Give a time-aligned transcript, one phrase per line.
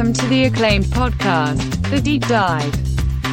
[0.00, 2.74] Welcome to the acclaimed podcast, The Deep Dive,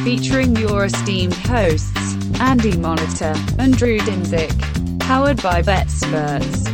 [0.04, 1.96] featuring your esteemed hosts,
[2.40, 6.68] Andy Molitor and Drew Dinsick, powered by BetSperts.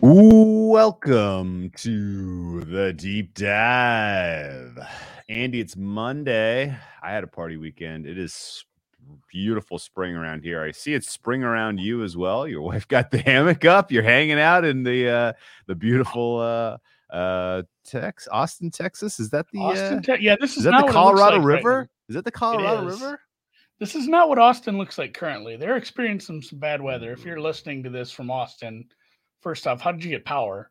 [0.00, 4.80] Welcome to the deep dive.
[5.28, 6.76] Andy, it's Monday.
[7.00, 8.06] I had a party weekend.
[8.06, 8.64] It is
[9.30, 10.62] beautiful spring around here.
[10.62, 12.46] I see it's spring around you as well.
[12.46, 13.90] Your wife got the hammock up.
[13.92, 15.32] You're hanging out in the uh
[15.66, 16.78] the beautiful uh
[17.14, 19.20] uh Tex Austin, Texas.
[19.20, 20.98] Is that the Austin, uh, Te- yeah, this is, is that not the what it
[20.98, 21.80] looks Colorado like River?
[21.82, 21.88] now.
[22.08, 22.86] is that the Colorado.
[22.86, 23.20] River?
[23.80, 25.56] this is not what Austin looks like currently.
[25.56, 27.12] They're experiencing some bad weather.
[27.12, 28.84] If you're listening to this from Austin,
[29.40, 30.70] first off, how did you get power?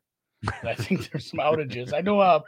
[0.63, 1.91] I think there's some outages.
[1.93, 2.19] I know.
[2.19, 2.41] Uh,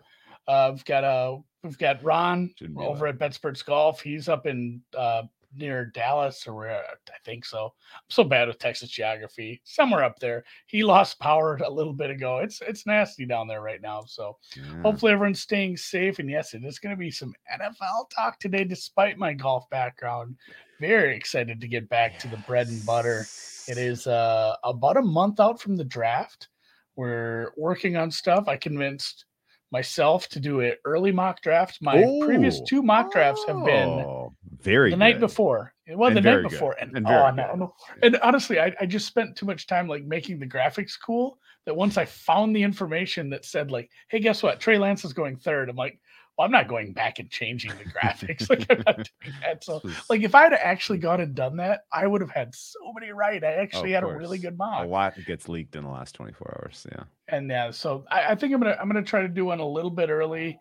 [0.48, 4.02] uh, we've got uh, we've got Ron over at BetSperts Golf.
[4.02, 5.24] He's up in uh
[5.56, 7.74] near Dallas or where I think so.
[7.94, 9.62] I'm so bad with Texas geography.
[9.66, 10.44] Somewhere up there.
[10.68, 12.38] He lost power a little bit ago.
[12.38, 14.04] It's it's nasty down there right now.
[14.08, 14.82] So Yeah.
[14.82, 16.20] hopefully everyone's staying safe.
[16.20, 20.36] And yes, it is going to be some NFL talk today, despite my golf background.
[20.80, 23.26] Very excited to get back to the bread and butter.
[23.68, 26.48] It is uh, about a month out from the draft.
[26.96, 28.48] We're working on stuff.
[28.48, 29.26] I convinced
[29.72, 31.78] myself to do an early mock draft.
[31.82, 32.66] My previous Oh.
[32.68, 35.22] two mock drafts have been Oh, very the night good.
[35.22, 35.74] before.
[35.88, 36.52] Well, And the night very good.
[36.52, 40.04] before, and, And oh, no, and honestly, I, I just spent too much time like
[40.06, 41.38] making the graphics cool.
[41.66, 44.60] That once I found the information that said like, "Hey, guess what?
[44.60, 45.70] Trey Lance is going third.
[45.70, 46.00] I'm like,
[46.38, 48.50] well, I'm not going back and changing the graphics.
[48.50, 49.64] like, I'm not doing that.
[49.64, 52.80] So, like, if I had actually gone and done that, I would have had so
[52.94, 53.44] many right.
[53.44, 55.90] I oh, actually Of had a really good good a lot gets leaked in the
[55.90, 56.88] last 24 hours.
[56.92, 57.04] Yeah.
[57.28, 59.68] and yeah, so I, I think I'm gonna I'm gonna try to do one a
[59.68, 60.60] little bit early.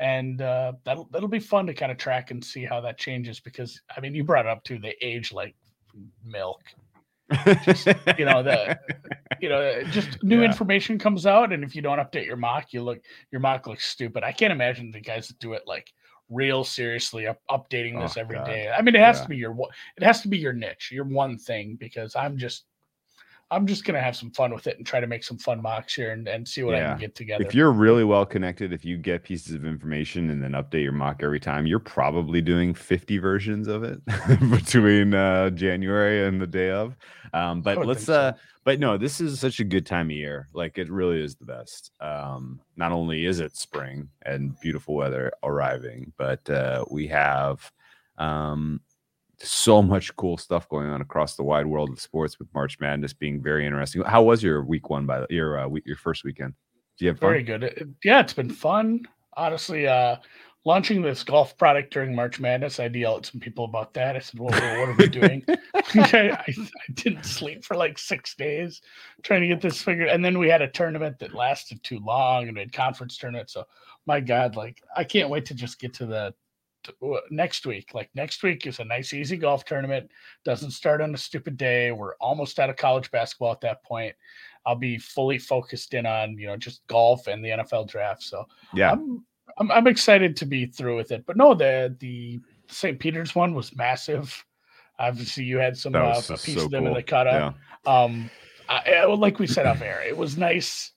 [0.00, 3.38] And uh, that'll that'll be fun to kind of track and see how that changes
[3.38, 5.54] because I mean you brought it up too they age like
[6.24, 6.60] milk
[7.64, 7.86] Just,
[8.18, 8.76] you know the
[9.40, 10.46] you know just new Yeah.
[10.46, 12.98] information comes out and if you don't update your mock you look
[13.30, 15.92] your mock looks stupid i can't imagine the guys that do it like
[16.28, 18.46] real seriously up, updating this Oh, every God.
[18.46, 19.22] day i mean it has Yeah.
[19.24, 19.56] to be your
[19.96, 22.64] it has to be your niche your one thing because i'm just
[23.50, 25.94] i'm just gonna have some fun with it and try to make some fun mocks
[25.94, 28.84] here and, and see what i can get together if you're really well connected, if
[28.84, 32.72] you get pieces of information and then update your mock every time, you're probably doing
[32.72, 34.00] 50 versions of it
[34.50, 36.96] between uh, January and the day of.
[37.32, 38.14] Um, but let's, so.
[38.14, 38.32] uh,
[38.64, 40.48] but no, this is such a good time of year.
[40.52, 41.90] Like it really is the best.
[42.00, 47.70] Um, not only is it spring and beautiful weather arriving, but uh, we have
[48.18, 48.80] um,
[49.42, 53.12] so much cool stuff going on across the wide world of sports with March Madness
[53.12, 54.02] being very interesting.
[54.02, 56.54] How was your week one by the your uh, week, your first weekend?
[56.98, 57.30] Do you have fun?
[57.30, 57.62] Very good.
[57.64, 59.00] It- yeah, it's been fun.
[59.36, 60.16] Honestly, uh,
[60.64, 64.16] launching this golf product during March Madness, I yelled at some people about that.
[64.16, 65.42] I said, "Well, what are we doing?"
[65.94, 68.82] I, I, I didn't sleep for like six days
[69.22, 70.08] trying to get this figured.
[70.08, 73.50] And then we had a tournament that lasted too long, and we had conference tournament.
[73.50, 73.64] So,
[74.06, 76.34] my God, like I can't wait to just get to the
[77.30, 77.92] next week.
[77.94, 80.10] Like next week is a nice, easy golf tournament.
[80.44, 81.92] Doesn't start on a stupid day.
[81.92, 84.14] We're almost out of college basketball at that point.
[84.66, 88.22] I'll be fully focused in on you know just golf and the NFL draft.
[88.22, 88.92] So Yeah.
[88.92, 89.24] I'm,
[89.58, 91.24] I'm I'm excited to be through with it.
[91.26, 92.98] But no, the the St.
[92.98, 94.44] Peter's one was massive.
[94.98, 97.54] Obviously, you had some uh, piece so of them in the cut up.
[97.86, 98.30] Um,
[98.68, 100.92] I, I- like we said off air, it was nice,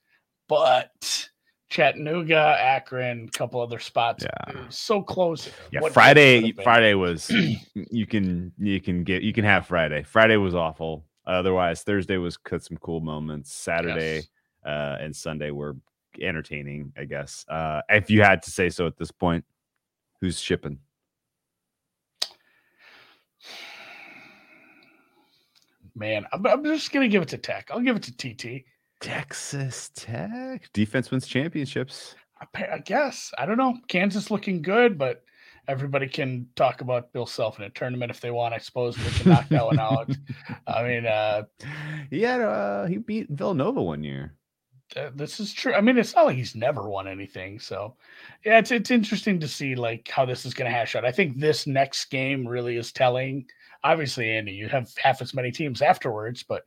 [0.50, 1.30] but
[1.74, 4.66] Chattanooga, Akron, a couple other spots, Yeah.
[4.70, 5.50] so close.
[5.72, 6.52] Yeah, What- Friday.
[6.64, 7.32] Friday was
[7.74, 10.04] you can you can get you can have Friday.
[10.04, 11.04] Friday was awful.
[11.26, 13.52] Otherwise, Thursday was cut some cool moments.
[13.52, 14.28] Saturday Yes.
[14.64, 15.76] uh, and Sunday were
[16.22, 16.94] entertaining.
[16.96, 19.44] I guess uh, if you had to say so at this point,
[20.22, 20.78] who's shipping?
[25.96, 27.70] Man, I'm, I'm just gonna give it to Tech.
[27.72, 28.66] I'll give it to TT.
[29.04, 32.16] Texas Tech defense wins championships.
[32.56, 33.78] I guess I don't know.
[33.90, 35.24] Kansas looking good, but
[35.68, 38.54] everybody can talk about Bill Self in a tournament if they want.
[38.54, 40.10] I suppose we can knock that one out.
[40.68, 41.44] I mean, uh,
[42.10, 44.36] he had uh, he beat Villanova one year.
[44.96, 45.74] uh, this is true.
[45.74, 47.60] I mean, it's not like he's never won anything.
[47.60, 47.96] So,
[48.46, 51.06] yeah, it's it's interesting to see like how this is going to hash out.
[51.06, 53.46] I think this next game really is telling.
[53.84, 56.64] Obviously, Andy, you have half as many teams afterwards, but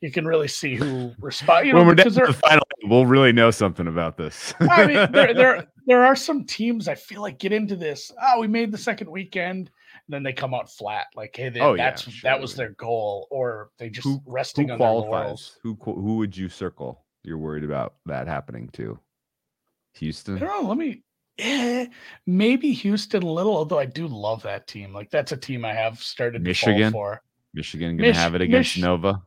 [0.00, 1.66] you can really see who respond.
[1.66, 4.52] You know, when we're down because to the final, we'll really know something about this.
[4.60, 8.12] I mean, there, there there are some teams I feel like get into this.
[8.22, 9.70] Oh, we made the second weekend,
[10.06, 11.06] and then they come out flat.
[11.14, 14.68] Like, hey, they, Oh, yeah, that's that was their goal, or they just Who- resting
[14.68, 15.08] who on their laurels.
[15.08, 15.58] qualifies?
[15.62, 17.04] Who who would you circle?
[17.22, 20.38] You're worried about that happening to I Houston.
[20.38, 20.68] don't know.
[20.68, 21.02] Let me.
[21.38, 21.86] Yeah,
[22.26, 23.54] maybe Houston a little.
[23.56, 24.92] Although I do love that team.
[24.94, 26.92] Like that's a team I have started to Michigan?
[26.92, 27.20] for.
[27.52, 29.22] Michigan gonna Mich- have it against Mich- Nova.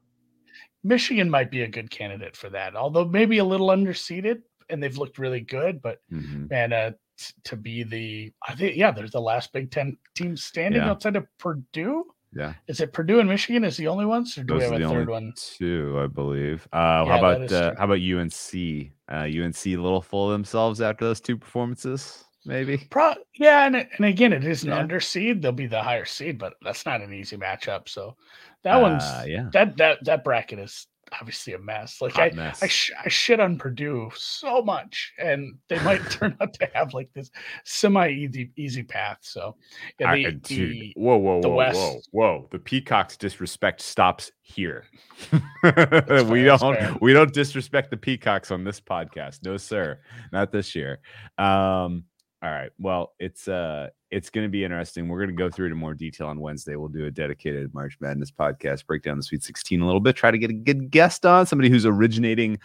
[0.83, 4.97] Michigan might be a good candidate for that, although maybe a little underseeded, and they've
[4.97, 5.81] looked really good.
[5.81, 6.49] But Mhm.
[6.49, 10.37] man, uh, t- to be the I think yeah, there's the last Big Ten team
[10.37, 10.91] standing Yeah.
[10.91, 12.05] outside of Purdue.
[12.31, 14.81] Yeah, Is it Purdue and Michigan is the only ones, or do those we have
[14.91, 15.33] a third one?
[15.35, 16.67] two, I believe.
[16.71, 18.91] Uh, Yeah, how about uh, how about UNC?
[19.11, 22.77] Uh, UNC a little full of themselves after those two performances, maybe.
[22.89, 24.79] Pro, yeah, and and again, it is an Yeah.
[24.79, 25.41] under seed.
[25.41, 27.89] They'll be the higher seed, but that's not an easy matchup.
[27.89, 28.15] So
[28.63, 30.87] that one's Uh, yeah, that that that bracket is
[31.19, 32.01] obviously a mess.
[32.01, 32.61] Like hot I, mess.
[32.61, 36.93] I, sh- I shit on Purdue so much, and they might turn out to have
[36.93, 37.31] like this
[37.65, 39.17] semi easy easy path.
[39.21, 39.55] So
[39.99, 42.47] yeah, the, uh, dude, the whoa, whoa, the whoa, whoa, West- whoa!
[42.51, 44.85] The Peacocks disrespect stops here.
[45.63, 49.99] we don't, we don't disrespect the Peacocks on this podcast, no sir,
[50.31, 50.99] not this year.
[51.37, 52.03] Um,
[52.41, 55.09] all right, well, it's uh, it's going to be interesting.
[55.09, 56.77] We're going to go through it in more detail on Wednesday.
[56.77, 60.15] We'll do a dedicated March Madness podcast, break down the Sweet 16 a little bit,
[60.15, 62.57] try to get a good guest on, somebody who's originating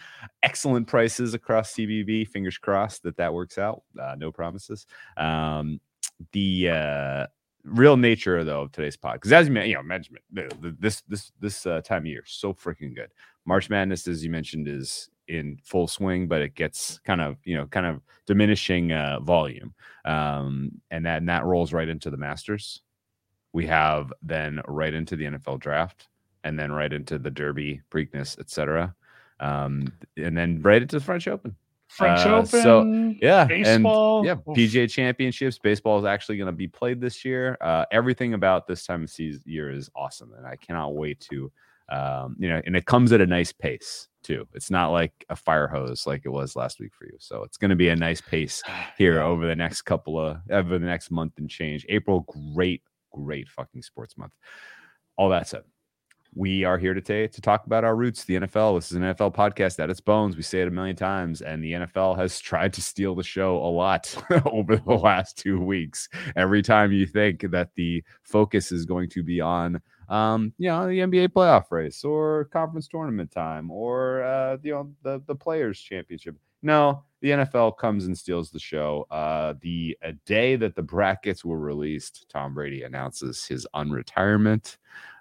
[0.43, 2.27] excellent prices across CBB.
[2.29, 3.83] Fingers crossed that that works out.
[4.01, 4.85] Uh, no promises.
[5.17, 5.81] Um,
[6.31, 7.27] the uh,
[7.65, 10.23] real nature though of today's pod, because as you you know, management
[10.79, 13.09] this this this uh, time of year so freaking good.
[13.45, 17.55] March Madness, as you mentioned, is in full swing, but it gets kind of you
[17.55, 19.73] know kind of diminishing uh, volume,
[20.05, 22.81] um, and that and that rolls right into the Masters.
[23.53, 26.07] We have then right into the NFL draft,
[26.43, 28.95] and then right into the Derby, Preakness, etc.
[29.39, 31.55] Um, and then right into the French Open.
[31.87, 32.83] French uh, Open, so,
[33.21, 34.19] Yeah, baseball.
[34.19, 34.35] and yeah.
[34.53, 35.59] PGA Championships.
[35.59, 37.57] Baseball is actually going to be played this year.
[37.61, 41.51] Uh, everything about this time of season year is awesome, and I cannot wait to,
[41.89, 44.47] um, you know, and it comes at a nice pace too.
[44.53, 47.15] It's not like a fire hose like it was last week for you.
[47.19, 48.63] So it's going to be a nice pace
[48.97, 51.85] here over the next couple of over the next month and change.
[51.89, 52.81] April, great,
[53.13, 54.33] great fucking sports month.
[55.17, 55.61] All that said,
[56.37, 58.77] we are here today to talk about our roots, the NFL.
[58.77, 60.35] This is an NFL podcast at its bones.
[60.35, 63.55] We say it a million times, and the NFL has tried to steal the show
[63.55, 64.13] a lot
[64.45, 66.09] over the last two weeks.
[66.35, 70.87] Every time you think that the focus is going to be on, um, you know,
[70.87, 75.79] the NBA playoff race or conference tournament time or uh, you know the the Players
[75.79, 76.35] Championship.
[76.61, 79.05] No, the NFL comes and steals the show.
[79.11, 84.77] Uh, the a day that the brackets were released, Tom Brady announces his unretirement.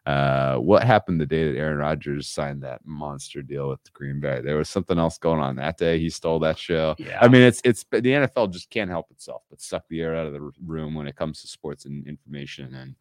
[0.06, 4.42] Uh, what happened the day that Aaron Rodgers signed that monster deal with Green Bay?
[4.42, 5.98] There was something else going on that day.
[5.98, 6.94] He stole that show.
[6.98, 7.18] Yeah.
[7.20, 10.26] I mean, it's it's the NFL just can't help itself but suck the air out
[10.26, 12.74] of the room when it comes to sports and information.
[12.74, 12.96] And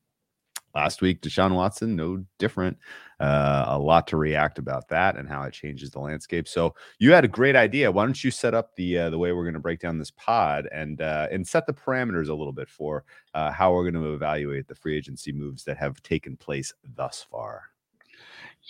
[0.75, 2.77] last week, Deshaun Watson, no different.
[3.19, 6.47] Uh, a lot to react about that and how it changes the landscape.
[6.47, 7.91] So you had a great idea.
[7.91, 10.11] Why don't you set up the uh, the way we're going to break down this
[10.11, 14.03] pod and uh, and set the parameters a little bit for uh, how we're going
[14.03, 17.63] to evaluate the free agency moves that have taken place thus far.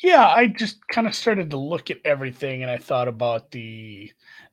[0.03, 4.11] yeah i just kind of started to look at everything and i thought about the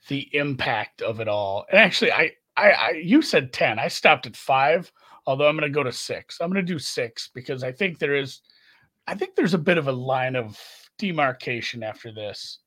[0.08, 4.26] the impact of it all and actually i i, I you said 10 i stopped
[4.26, 4.92] at five
[5.30, 6.40] although i'm going to go to six.
[6.40, 8.40] I'm going to do six because i think there is
[9.06, 10.58] i think there's a bit of a line of
[10.98, 12.58] demarcation after this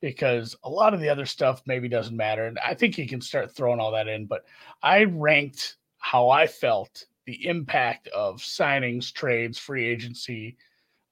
[0.00, 3.20] because a lot of the other stuff maybe doesn't matter and i think you can
[3.20, 4.44] start throwing all that in but
[4.82, 10.56] i ranked how i felt the impact of signings trades free agency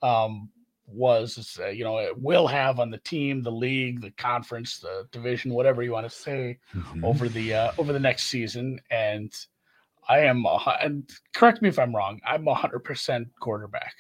[0.03, 0.49] um,
[0.87, 5.07] was uh, you know it will have on the team the league the conference the
[5.11, 6.59] division whatever you want to say
[7.03, 9.47] over the uh, over the next season and
[10.09, 13.95] i am a, and correct me if i'm wrong i'm a 100% quarterback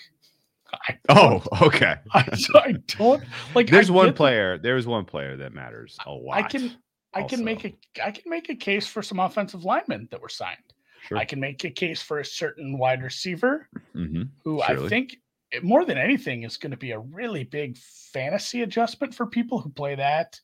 [1.09, 1.95] Oh, okay.
[2.13, 3.23] I, I don't
[3.55, 4.59] like There's I one get player.
[4.59, 6.37] There's one player that matters a lot.
[6.39, 6.77] i can
[7.15, 7.73] i can make a
[8.05, 10.59] i can make a case for some offensive linemen that were signed
[11.07, 11.19] Sure.
[11.19, 14.87] i can make a case for a certain wide receiver hmm who Surely.
[14.87, 15.17] I think
[15.63, 17.79] more than anything is going to be a really big
[18.13, 20.41] fantasy adjustment for people who play that.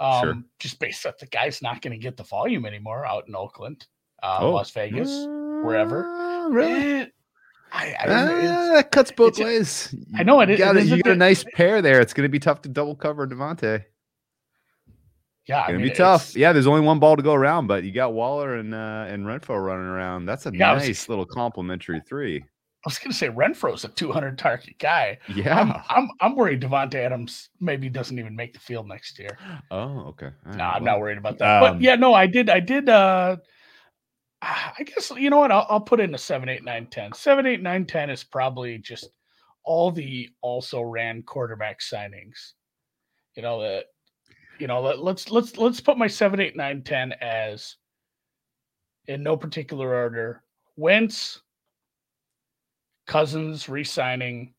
[0.00, 0.42] Um, Sure.
[0.58, 3.86] Just based on the guy's not going to get the volume anymore out in Oakland,
[4.22, 4.52] uh, Oh.
[4.52, 5.10] Las Vegas,
[5.64, 6.48] wherever.
[6.50, 7.00] Really?
[7.02, 7.06] Eh,
[7.72, 9.94] I, I, Ah, it's- that cuts both ways.
[10.16, 12.00] I know it You got, it you got a nice pair there.
[12.00, 13.84] It's going to be tough to double cover Davante.
[15.46, 16.36] yeah, it's Going to mean, be tough.
[16.36, 19.24] Yeah, there's only one ball to go around, but you got Waller and uh, and
[19.26, 20.26] Renfrow running around.
[20.26, 22.44] That's a Yeah, I was- nice little complimentary three.
[22.82, 25.18] I was going to say Renfrow's a 200 target guy.
[25.28, 25.82] I'm, Yeah.
[25.90, 29.36] I'm, I'm worried Davante Adams maybe doesn't even make the field next year.
[29.70, 30.30] Oh, okay.
[30.46, 31.62] No, right, I'm well, not worried about that.
[31.62, 32.48] um, but yeah, no, I did.
[32.48, 32.88] I did.
[32.88, 33.36] uh
[34.42, 35.52] Ah, I guess you know what?
[35.52, 37.12] I'll, I'll put in a seven, eight, nine, ten.
[37.12, 39.10] Seven, eight, nine, ten is probably just
[39.64, 42.52] all the also ran quarterback signings.
[43.36, 43.84] You know that.
[44.58, 47.76] You know, let, let's let's let's put my seven, eight, nine, ten as
[49.06, 50.42] in no particular order.
[50.76, 51.40] Wentz,
[53.06, 54.54] Cousins re-signing,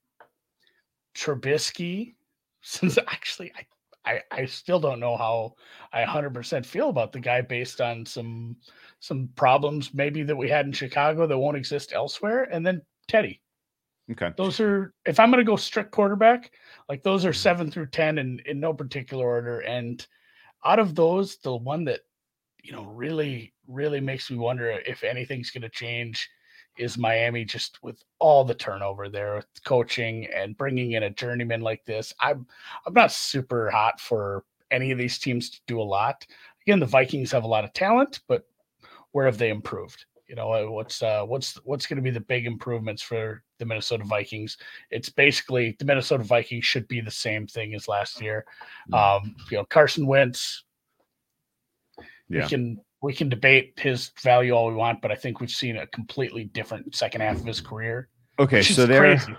[1.16, 2.16] Trubisky
[2.62, 3.66] since actually I
[4.04, 5.54] I, I still don't know how
[5.94, 8.56] I 100% feel about the guy based on some
[9.01, 13.41] some problems maybe that we had in Chicago that won't exist elsewhere, and then Teddy.
[14.12, 14.31] Okay.
[14.38, 16.51] Those are if I'm going to go strict quarterback,
[16.89, 17.36] like those are Mhm.
[17.36, 20.05] seven through ten in in no particular order, and
[20.65, 22.01] out of those, the one that
[22.63, 26.29] you know really really makes me wonder if anything's going to change
[26.77, 31.62] is Miami just with all the turnover there with coaching and bringing in a journeyman
[31.62, 32.13] like this.
[32.20, 32.48] I'm
[32.86, 36.25] I'm not super hot for any of these teams to do a lot.
[36.62, 38.48] Again, the Vikings have a lot of talent, but
[39.12, 40.06] where have they improved?
[40.27, 43.65] You know, uh, what's uh, what's what's going to be the big improvements for the
[43.65, 44.58] Minnesota Vikings?
[44.89, 48.46] It's basically the Minnesota Vikings should be the same thing as last year.
[48.94, 50.63] Um, you know, Carson Wentz.
[52.30, 52.44] Yeah.
[52.44, 55.77] We can we can debate his value all we want, but I think we've seen
[55.77, 58.10] a completely different second half of his career.
[58.39, 59.36] Okay, so there, crazy.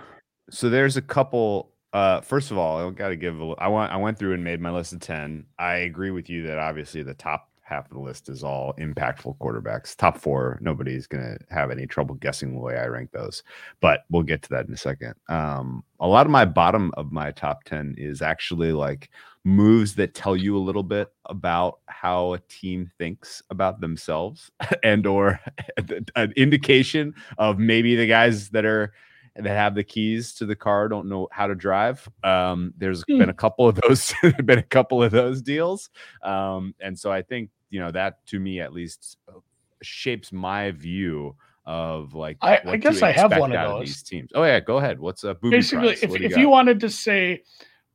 [0.50, 1.72] so there's a couple.
[1.92, 3.40] Uh, first of all, I got to give.
[3.40, 3.92] A, I went.
[3.92, 5.46] I went through and made my list of ten.
[5.58, 9.36] I agree with you that obviously the top half of the list is all impactful
[9.38, 9.96] quarterbacks.
[9.96, 13.42] Top four, nobody's gonna have any trouble guessing the way I rank those.
[13.80, 15.14] But we'll get to that in a second.
[15.28, 19.08] Um, a lot of my bottom of my top ten is actually like
[19.44, 24.50] moves that tell you a little bit about how a team thinks about themselves
[24.84, 25.40] and or
[26.16, 28.92] an indication of maybe the guys that are
[29.34, 33.18] that have the keys to the car don't know how to drive um there's Hmm.
[33.18, 34.12] been a couple of those
[34.44, 35.88] been a couple of those deals
[36.22, 39.38] um and so i think you know that to me at least uh,
[39.82, 43.86] shapes my view of like I- I guess I have one of those.
[43.86, 46.02] these teams oh yeah go ahead what's up booby Basically, price?
[46.02, 47.42] if, do if you wanted to say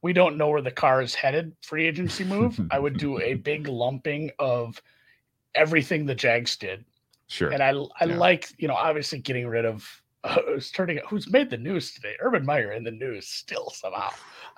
[0.02, 3.34] we don't know where the car is headed, free agency move, I would do a
[3.52, 4.82] big lumping of
[5.56, 6.86] everything the Jags did.
[7.28, 7.70] sure And I
[8.00, 8.18] I Yeah.
[8.18, 9.86] like, you know, obviously getting rid of
[10.24, 12.16] uh, who's turning who's made the news today.
[12.22, 14.10] Urban Meyer in the news still somehow.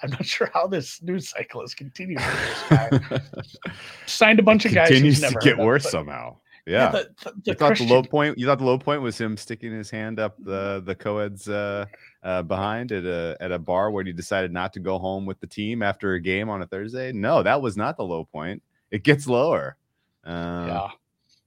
[0.04, 2.24] I'm not sure how this news cycle is continuing.
[2.24, 3.22] this guy.
[4.06, 4.88] Signed a bunch of guys.
[4.88, 6.38] continues to get heard of, worse somehow
[6.70, 9.02] yeah, the, the, the you thought Christian, the low point you thought the low point
[9.02, 11.86] was him sticking his hand up the the co-ed's uh
[12.24, 15.40] uh, behind at a at a bar where he decided not to go home with
[15.40, 17.12] the team after a game on a Thursday.
[17.12, 18.62] No, that was not the low point.
[18.92, 19.78] It gets lower.
[20.26, 20.88] Uh, Yeah.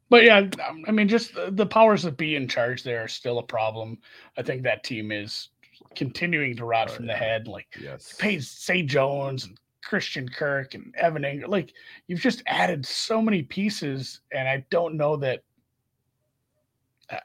[0.09, 0.47] But yeah,
[0.87, 3.97] I mean, just the, the powers that be in charge there are still a problem.
[4.37, 5.49] I think that team is
[5.95, 7.13] continuing to rot Oh, from yeah.
[7.15, 7.49] the head.
[7.49, 8.17] Like Yes.
[8.41, 11.49] Zay Jones and Christian Kirk and Evan Engram.
[11.49, 11.73] Like
[12.07, 15.43] you've just added so many pieces, and I don't know that.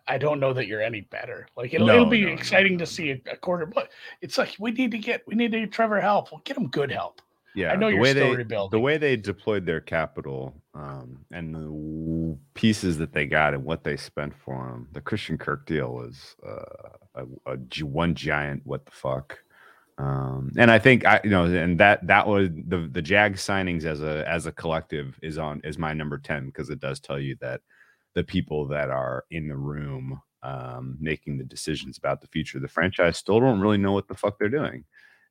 [0.05, 1.47] I- don't know that you're any better.
[1.55, 3.89] Like it'll, No, it'll be no, exciting no, to see a, a quarter, but
[4.21, 6.29] it's like we need to get we need to get Trevor help.
[6.31, 7.21] We'll get him good help.
[7.57, 12.99] Yeah, know the way they, The way they deployed their capital um, and the pieces
[12.99, 17.23] that they got and what they spent for them, the Christian Kirk deal was uh,
[17.47, 19.39] a, a one giant what the fuck.
[19.97, 23.85] Um, and I think I, you know, and that that was the the Jag signings
[23.85, 27.19] as a as a collective is on is my number ten because it does tell
[27.19, 27.61] you that
[28.13, 32.61] the people that are in the room um, making the decisions about the future of
[32.61, 34.83] the franchise still don't really know what the fuck they're doing.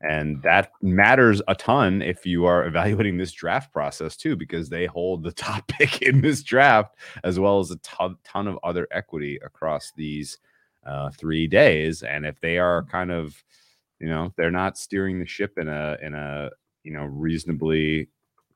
[0.02, 4.86] And that matters a ton if you are evaluating this draft process too, because they
[4.86, 8.86] hold the top pick in this draft, as well as a ton, ton of other
[8.90, 10.38] equity across these
[10.86, 12.02] uh, three days.
[12.02, 13.42] And if they are kind of,
[13.98, 16.50] you know, they're not steering the ship in a in a
[16.84, 18.08] you know reasonably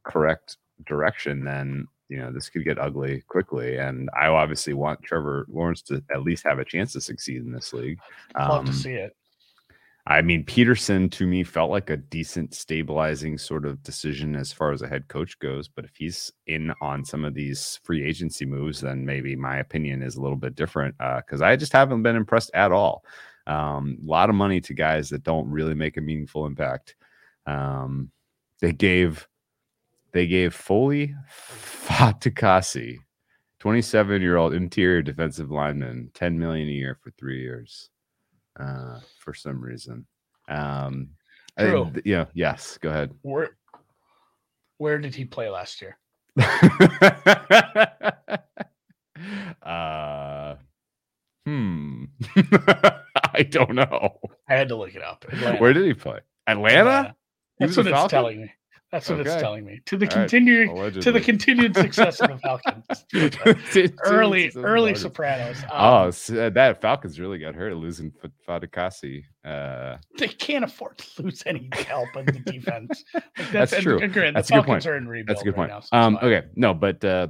[0.05, 3.79] correct direction, then you know this could get ugly quickly.
[3.79, 7.53] And I obviously want Trevor Lawrence to at least have a chance to succeed in
[7.53, 7.99] this league.
[8.39, 9.17] Love to Um, see it.
[10.07, 14.73] I mean, Pederson to me felt like a decent stabilizing sort of decision as far
[14.73, 15.69] as a head coach goes.
[15.69, 20.03] But if he's in on some of these free agency moves, then maybe my opinion
[20.03, 23.05] is a little bit different because I just haven't been impressed at all.
[23.47, 26.97] Um, a lot of money to guys that don't really make a meaningful impact.
[27.47, 28.11] Um,
[28.61, 29.27] they gave
[30.13, 32.97] they gave Foley Fatukasi,
[33.61, 37.91] 27 year old interior defensive lineman, 10 million a year for three years
[38.61, 40.07] uh, for some reason.
[40.49, 41.11] Um,
[41.57, 41.93] I- True.
[42.05, 43.13] yeah, yes, go ahead.
[43.23, 43.57] Where
[44.79, 45.99] where did he play last year?
[49.63, 50.55] uh,
[51.45, 52.05] hmm.
[53.35, 54.19] I don't know.
[54.49, 55.25] I had to look it up.
[55.29, 55.59] Atlanta.
[55.59, 56.21] Where did he play?
[56.47, 56.79] Atlanta?
[56.79, 57.15] Atlanta.
[57.59, 58.53] That's what it's telling me.
[58.93, 59.81] That's what it's telling me.
[59.87, 60.29] To the All right.
[60.29, 63.93] continued to the continued success of the Falcons.
[64.05, 65.59] early early Sopranos.
[65.73, 68.31] Oh, Um, s- uh, that Falcons really got hurt losing F-.
[69.45, 73.05] Uh, they can't afford to lose any help in the defense.
[73.15, 73.99] Like That's and- true.
[74.01, 74.67] and That's a the good.
[74.67, 75.29] Falcons are in rebuild.
[75.29, 75.71] That's a good right point.
[75.71, 77.29] now, so um, okay, no, but uh,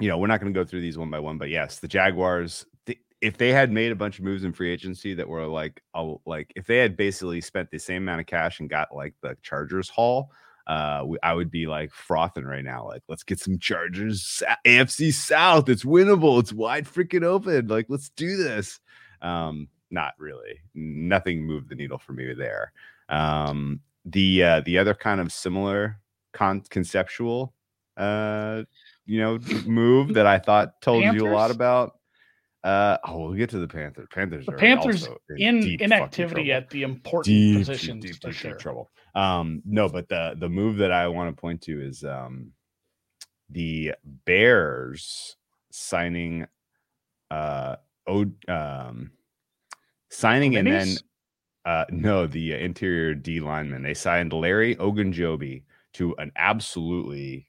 [0.00, 1.36] you know, we're not going to go through these one by one.
[1.38, 2.64] But yes, the Jaguars.
[2.86, 5.80] The, if they had made a bunch of moves in free agency that were like,
[6.26, 9.36] like if they had basically spent the same amount of cash and got like the
[9.42, 10.30] Chargers haul,
[10.66, 12.86] uh, we, I would be like frothing right now.
[12.86, 15.68] Like, let's get some Chargers AFC South.
[15.68, 16.40] It's winnable.
[16.40, 17.66] It's wide freaking open.
[17.68, 18.80] Like, let's do this.
[19.20, 20.60] Um, not really.
[20.74, 22.72] Nothing moved the needle for me there.
[23.08, 25.98] Um, the uh, the other kind of similar
[26.32, 27.54] con- conceptual,
[27.96, 28.64] uh,
[29.06, 31.22] you know, move that I thought told Panthers?
[31.22, 31.98] you a lot about.
[32.62, 34.08] Uh, oh, we'll get to the Panthers.
[34.10, 34.46] Panthers.
[34.46, 35.06] The Panthers
[35.36, 38.54] in, in inactivity at the important deep, positions deep, deep, for sure.
[38.54, 38.90] trouble.
[39.14, 42.52] Um, no, but the the move that I want to point to is um,
[43.50, 43.94] the
[44.24, 45.36] Bears
[45.70, 46.46] signing
[47.30, 49.12] uh, o, um,
[50.10, 50.96] signing and then
[51.64, 53.82] uh, no, the interior D lineman.
[53.82, 55.62] They signed Larry Ogunjobi
[55.94, 57.48] to an absolutely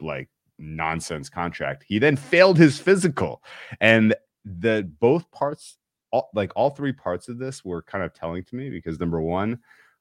[0.00, 0.28] like
[0.58, 1.84] nonsense contract.
[1.88, 3.42] He then failed his physical,
[3.80, 4.14] and
[4.44, 5.78] the both parts,
[6.12, 9.20] all, like all three parts of this, were kind of telling to me because number
[9.20, 9.58] one,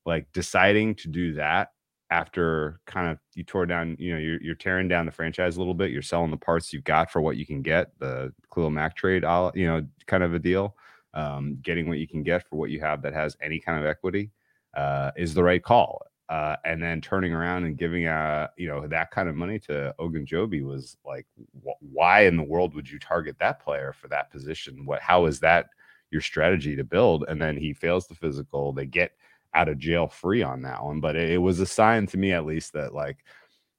[0.10, 1.70] like deciding to do that
[2.12, 5.60] after kind of you tore down, you know, you're, you're tearing down the franchise a
[5.60, 5.92] little bit.
[5.92, 9.24] You're selling the parts you've got for what you can get, the Khalil Mack trade,
[9.54, 10.76] you know, kind of a deal
[11.14, 13.86] um, getting what you can get for what you have that has any kind of
[13.86, 14.32] equity
[14.76, 16.02] uh, is the right call.
[16.30, 19.92] Uh, and then turning around and giving uh you know that kind of money to
[20.00, 21.26] Ogunjobi was like,
[21.66, 24.86] wh- why in the world would you target that player for that position?
[24.86, 25.70] What how is that
[26.12, 27.26] your strategy to build?
[27.28, 28.72] And then he fails the physical.
[28.74, 29.14] They get
[29.54, 32.32] out of jail free on that one, but it, it was a sign to me
[32.32, 33.18] at least that like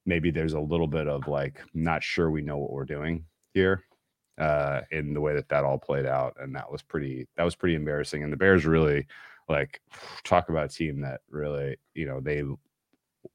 [0.06, 3.24] maybe there's a little bit of like not sure we know what we're doing
[3.54, 3.84] here
[4.38, 7.54] uh, in the way that that all played out, and that was pretty that was
[7.54, 8.22] pretty embarrassing.
[8.22, 9.06] And the Bears really
[9.48, 9.80] like
[10.24, 12.42] talk about a team that really you know they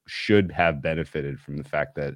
[0.07, 2.15] should have benefited from the fact that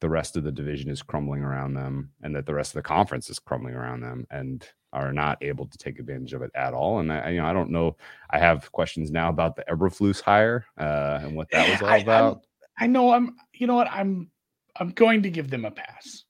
[0.00, 2.82] the rest of the division is crumbling around them and that the rest of the
[2.82, 6.74] conference is crumbling around them and are not able to take advantage of it at
[6.74, 6.98] all.
[6.98, 7.96] And I, you know, I don't know.
[8.30, 11.98] I have questions now about the Eberflus hire uh, and what that was all I,
[11.98, 12.42] about.
[12.78, 13.36] I'm, I know I'm.
[13.54, 13.88] You know what?
[13.90, 14.30] I'm.
[14.76, 16.24] I'm going to give them a pass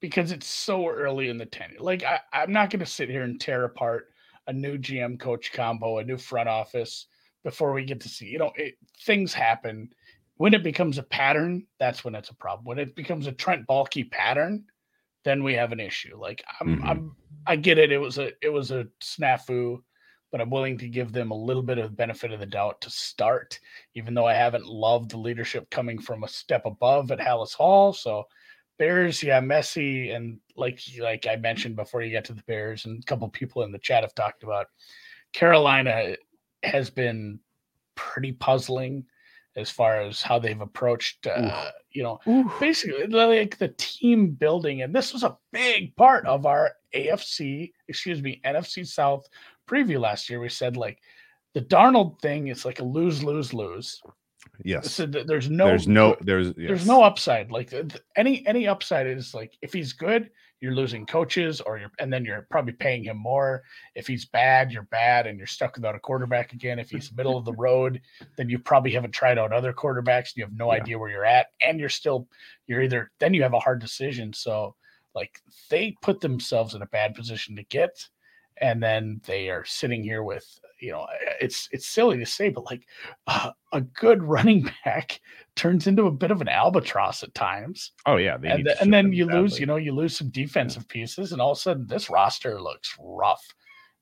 [0.00, 1.80] because it's so early in the tenure.
[1.80, 4.08] Like I, I'm not going to sit here and tear apart
[4.46, 7.06] a new GM coach combo, a new front office
[7.44, 8.26] before we get to see.
[8.26, 9.90] You know, it, things happen.
[10.36, 12.64] When it becomes a pattern, that's when it's a problem.
[12.64, 14.64] When it becomes a Trent Baalke pattern,
[15.24, 16.16] then we have an issue.
[16.18, 16.88] Like I'm, mm-hmm.
[16.88, 17.16] I'm,
[17.46, 17.92] I get it.
[17.92, 19.78] It was a, it was a snafu,
[20.32, 22.90] but I'm willing to give them a little bit of benefit of the doubt to
[22.90, 23.60] start,
[23.94, 27.92] even though I haven't loved the leadership coming from a step above at Halas Hall.
[27.92, 28.24] So
[28.78, 33.00] Bears, yeah, Messi, and like like I mentioned before you get to the Bears, and
[33.00, 34.66] a couple people in the chat have talked about
[35.32, 36.16] Carolina
[36.62, 37.38] has been
[37.94, 39.04] pretty puzzling
[39.56, 42.50] as far as how they've approached, uh, you know, Ooh.
[42.58, 44.82] basically like the team building.
[44.82, 49.26] And this was a big part of our AFC, excuse me, NFC South
[49.68, 50.40] preview last year.
[50.40, 50.98] We said like
[51.54, 54.00] the Darnold thing is like a lose, lose, lose.
[54.64, 54.92] Yes.
[54.92, 56.54] So th- there's no there's no there's yes.
[56.56, 57.50] there's no upside.
[57.50, 57.72] Like
[58.16, 60.30] any any upside is like if he's good,
[60.62, 63.64] you're losing coaches or you're and then you're probably paying him more.
[63.96, 66.78] If he's bad, you're bad and you're stuck without a quarterback again.
[66.78, 68.00] If he's middle of the road,
[68.36, 70.80] then you probably haven't tried out other quarterbacks and you have no yeah.
[70.80, 72.28] idea where you're at and you're still
[72.68, 74.32] you're either then you have a hard decision.
[74.32, 74.76] So
[75.16, 78.08] like they put themselves in a bad position to get
[78.58, 80.46] and then they are sitting here with
[80.78, 81.06] you know,
[81.40, 82.86] it's it's silly to say, but like
[83.26, 85.20] uh, a good running back
[85.56, 87.92] turns into a bit of an albatross at times.
[88.06, 89.42] Oh yeah, and, and then you badly.
[89.42, 90.92] lose, you know, you lose some defensive yeah.
[90.92, 93.46] pieces, and all of a sudden this roster looks rough.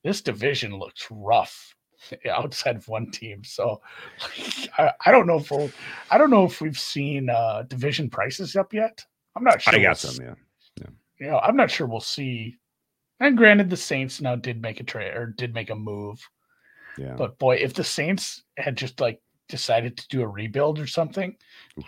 [0.02, 1.74] This division looks rough
[2.30, 3.44] outside of one team.
[3.44, 3.80] So
[4.78, 5.70] I, I, don't know if we'll,
[6.10, 9.04] I don't know if we've seen uh, division prices up yet.
[9.36, 9.74] I'm not sure.
[9.74, 10.34] I got we'll some, yeah.
[10.80, 10.86] yeah.
[11.18, 12.56] You know, I'm not sure we'll see.
[13.20, 16.26] And granted, the Saints now did make a trade or did make a move
[16.98, 17.14] yeah.
[17.16, 21.36] But boy, if the Saints had just like decided to do a rebuild or something,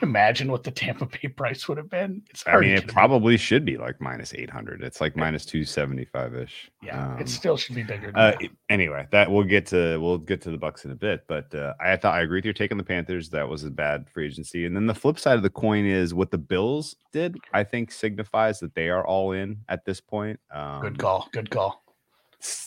[0.02, 2.22] imagine what the Tampa Bay price would have been.
[2.30, 4.82] It's I mean, it probably should be like minus 800.
[4.82, 6.70] It's like minus 275 ish.
[6.82, 8.12] Yeah, um, it still should be bigger.
[8.14, 8.50] Uh, that.
[8.68, 11.74] Anyway, that we'll get to we'll get to the Bucks in a bit, but uh,
[11.80, 13.30] I thought I agree with your take on the Panthers.
[13.30, 14.66] That was a bad free agency.
[14.66, 17.36] And then the flip side of the coin is what the Bills did.
[17.52, 20.38] I think signifies that they are all in at this point.
[20.52, 21.28] Um, good call.
[21.32, 21.82] Good call.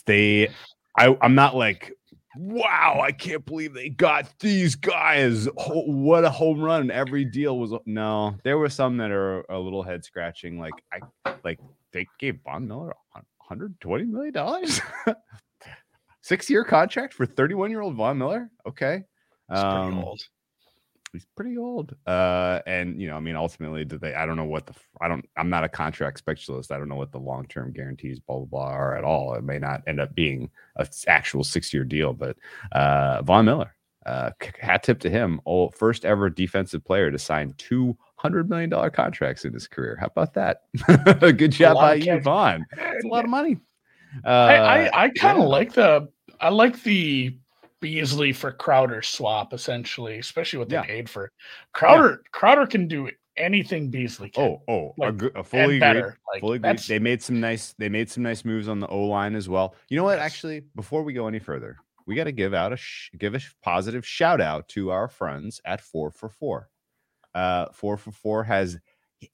[0.06, 0.48] They,
[0.96, 1.92] I, I'm not like
[2.36, 5.48] wow, I can't believe they got these guys.
[5.56, 6.90] Oh, what a home run.
[6.90, 10.58] Every deal was no, there were some that are a little head scratching.
[10.58, 11.60] Like I like
[11.92, 14.80] they gave Von Miller 120 million dollars.
[16.22, 18.50] Six year contract for 31 year old Von Miller.
[18.66, 19.04] Okay.
[19.48, 20.04] Um,
[21.12, 21.94] he's pretty old.
[22.06, 24.14] Uh, and you know, I mean, ultimately, did they?
[24.14, 24.74] I don't know what the.
[25.00, 25.26] I don't.
[25.36, 26.72] I'm not a contract specialist.
[26.72, 29.34] I don't know what the long term guarantees, blah blah blah, are at all.
[29.34, 32.36] It may not end up being a actual six year deal, but
[32.72, 37.54] uh, Von Miller, uh, hat tip to him, old, first ever defensive player to sign
[37.58, 39.96] two hundred million dollar contracts in his career.
[40.00, 40.62] How about that?
[41.36, 42.66] Good job by you, Von.
[42.72, 43.58] It's a lot of money.
[44.24, 45.50] Uh, I I, I kind of yeah.
[45.50, 46.08] like the
[46.40, 47.36] I like the
[47.80, 50.82] Beasley for Crowder swap, essentially, especially what they yeah.
[50.82, 51.30] paid for
[51.72, 52.10] Crowder.
[52.10, 52.28] Yeah.
[52.32, 54.44] Crowder can do anything Beasley can.
[54.44, 56.18] Oh, oh, like, a, a fully better.
[56.32, 56.78] Like, fully agreed.
[56.78, 57.74] They made some nice.
[57.78, 59.74] They made some nice moves on the O line as well.
[59.88, 60.18] You know what?
[60.18, 60.24] Yes.
[60.24, 63.40] Actually, before we go any further, we got to give out a sh- give a
[63.62, 66.70] positive shout out to our friends at Four for Four.
[67.34, 68.78] Uh, Four for Four has,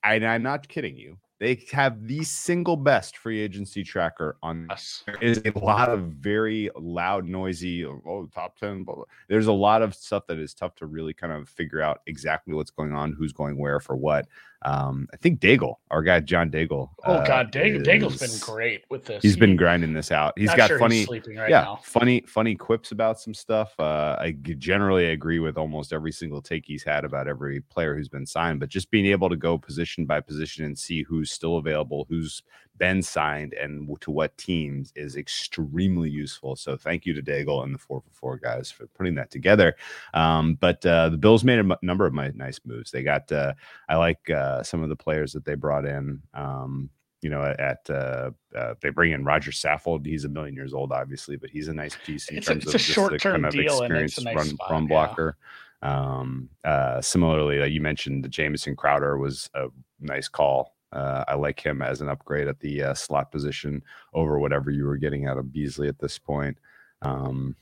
[0.03, 1.19] and I'm not kidding you.
[1.43, 4.69] They have the single best free agency tracker on.
[4.71, 5.03] Yes.
[5.07, 7.85] There is a lot of very loud, noisy.
[7.85, 8.85] Oh, top ten.
[8.85, 9.05] Blah, blah.
[9.27, 12.55] There's a lot of stuff that is tough to really kind of figure out exactly
[12.55, 14.29] what's going on, who's going where for what.
[14.65, 16.91] Um, I think Daigle, our guy John Daigle.
[17.05, 19.23] Oh uh, God, Daigle, Daigle's been great with this.
[19.23, 20.35] He's he, been grinding this out.
[20.37, 21.81] He's got sure funny, right yeah, now.
[21.83, 23.75] funny, funny quips about some stuff.
[23.79, 28.09] Uh, I generally agree with almost every single take he's had about every player who's
[28.09, 31.57] been signed, but just being able to go position by position and see who's still
[31.57, 32.43] available, who's
[32.79, 36.57] been signed, and to what teams is extremely useful.
[36.57, 39.77] So thank you to Daigle and the four for four guys for putting that together.
[40.15, 42.91] Um, but uh, the Bills made a m- number of my nice moves.
[42.91, 43.53] They got, uh,
[43.89, 44.29] I like.
[44.31, 46.21] Uh, some of the players that they brought in.
[46.35, 50.05] Um, you know, at uh, uh, they bring in Roger Saffold.
[50.05, 52.69] He's a million years old, obviously, but he's a nice piece in it's terms a,
[52.69, 54.89] of just short term kind of deal experienced nice run, spot, run yeah.
[54.89, 55.37] blocker.
[55.83, 59.69] Um, uh, similarly, like you mentioned, the Jamison Crowder was a
[60.01, 60.75] nice call.
[60.93, 64.85] Uh, I like him as an upgrade at the uh, slot position over whatever you
[64.85, 66.59] were getting out of Beasley at this point.
[67.01, 67.57] Um,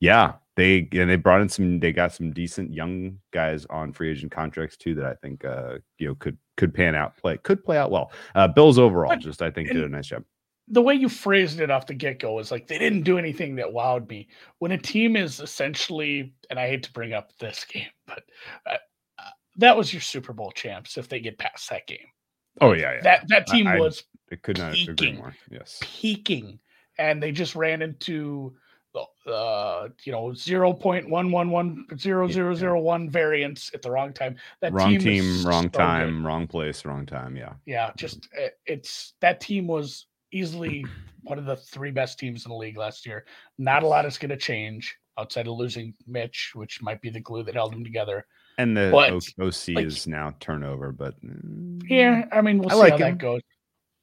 [0.00, 1.78] yeah, they and they brought in some.
[1.78, 5.78] They got some decent young guys on free agent contracts too that I think uh,
[5.98, 8.10] you know could could pan out play could play out well.
[8.34, 10.24] Uh, Bills overall, but, just I think did a nice job.
[10.68, 13.56] The way you phrased it off the get go is like they didn't do anything
[13.56, 14.28] that wowed me.
[14.58, 18.22] When a team is essentially, and I hate to bring up this game, but
[18.66, 18.76] uh,
[19.18, 21.98] uh that was your Super Bowl champs if they get past that game.
[22.60, 23.02] Oh yeah, yeah.
[23.02, 25.34] that that team I, was I, it could not peaking, agree more.
[25.50, 26.58] Yes, peaking,
[26.98, 28.54] and they just ran into
[29.26, 34.34] uh you know 0.1110001 variance at the wrong time.
[34.60, 37.36] That wrong team, team wrong time wrong place wrong time.
[37.36, 37.52] Yeah.
[37.66, 40.84] Yeah just eh, it's that team was easily
[41.22, 43.26] one of the three best teams in the league last year.
[43.58, 47.20] Not a lot is going to change outside of losing mitch which might be the
[47.20, 48.26] glue that held them together
[48.60, 51.14] and the but, oc like, is now turnover but
[51.88, 53.02] yeah i mean we'll I see like how him.
[53.02, 53.40] that goes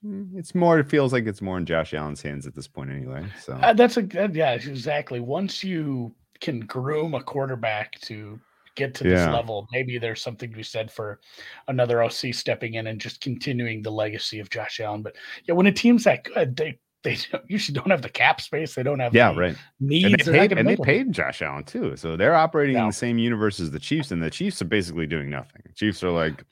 [0.06, 0.80] Mm, it's more.
[0.80, 3.26] It feels like it's more in Josh Allen's hands at this point, anyway.
[3.42, 5.20] So uh, that's a yeah, exactly.
[5.20, 8.40] Once you can groom a quarterback to
[8.76, 9.34] get to this yeah.
[9.34, 11.20] level, maybe there's something to be said for
[11.68, 15.02] another OC stepping in and just continuing the legacy of Josh Allen.
[15.02, 15.16] But
[15.48, 18.76] yeah, when a team's that good, they they usually don't have the cap space.
[18.76, 19.56] They don't have yeah, right.
[19.80, 22.94] Needs and they paid, and they paid Josh Allen too, so they're operating in the
[22.94, 25.62] same universe as the Chiefs, and the Chiefs are basically doing nothing.
[25.76, 26.44] Chiefs are like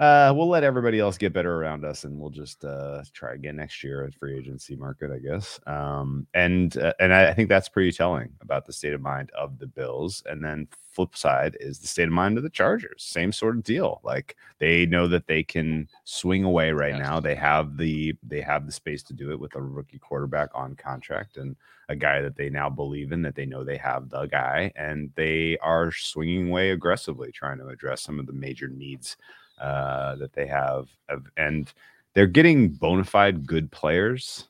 [0.00, 3.56] uh, we'll let everybody else get better around us, and we'll just uh, try again
[3.56, 5.58] next year at free agency market, I guess.
[5.66, 9.32] Um, and uh, and I, I, think that's pretty telling about the state of mind
[9.36, 10.22] of the Bills.
[10.26, 13.02] And then flip side is the state of mind of the Chargers.
[13.02, 14.00] Same sort of deal.
[14.04, 17.18] Like they know that they can swing away right now.
[17.18, 20.76] They have the they have the space to do it with a rookie quarterback on
[20.76, 21.56] contract and
[21.88, 25.10] a guy that they now believe in that they know they have the guy, and
[25.16, 29.16] they are swinging away aggressively, trying to address some of the major needs
[29.60, 30.88] uh, that they have,
[31.36, 31.72] and
[32.14, 34.48] they're getting bona fide good players.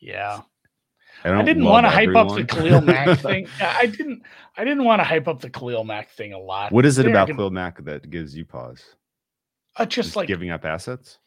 [0.00, 0.42] Yeah.
[1.24, 3.48] I, I didn't want to hype up the Khalil Mack thing.
[3.60, 4.22] I didn't.
[4.56, 6.72] I didn't want to hype up the Khalil Mack thing a lot.
[6.72, 8.82] What is it about gonna, Khalil Mack that gives you pause?
[9.76, 11.18] Uh, just, just like giving up assets.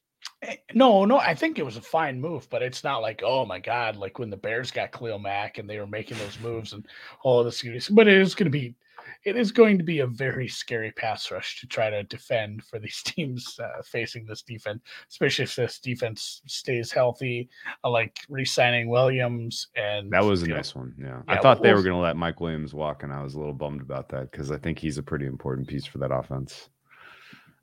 [0.42, 3.46] Eh, no, no, I think it was a fine move, but it's not like, oh
[3.46, 6.74] my god, like when the Bears got Khalil Mack and they were making those moves
[6.74, 6.86] and
[7.24, 7.90] all of this.
[7.90, 8.76] But it is going to be
[9.24, 12.80] it is going to be a very scary pass rush to try to defend for
[12.80, 17.50] these teams uh, facing this defense, especially if this defense stays healthy.
[17.84, 20.96] I like re-signing Williams, and that was a nice know, one.
[20.98, 21.08] Yeah.
[21.08, 23.40] yeah, I thought they were going to let Mike Williams walk, and I was a
[23.40, 26.70] little bummed about that because I think he's a pretty important piece for that offense.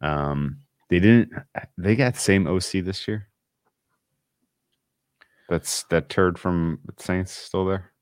[0.00, 0.58] Um,
[0.90, 1.32] they didn't.
[1.78, 3.28] They got the same OC this year.
[5.48, 7.92] That's that turd from Saints still there.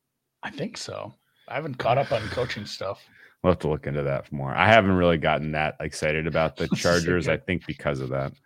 [0.43, 1.15] I think so.
[1.49, 3.03] I haven't caught up on coaching stuff.
[3.45, 4.55] We'll have to look into that more.
[4.55, 7.29] I haven't really gotten that excited about the Chargers.
[7.29, 8.33] I think because of that.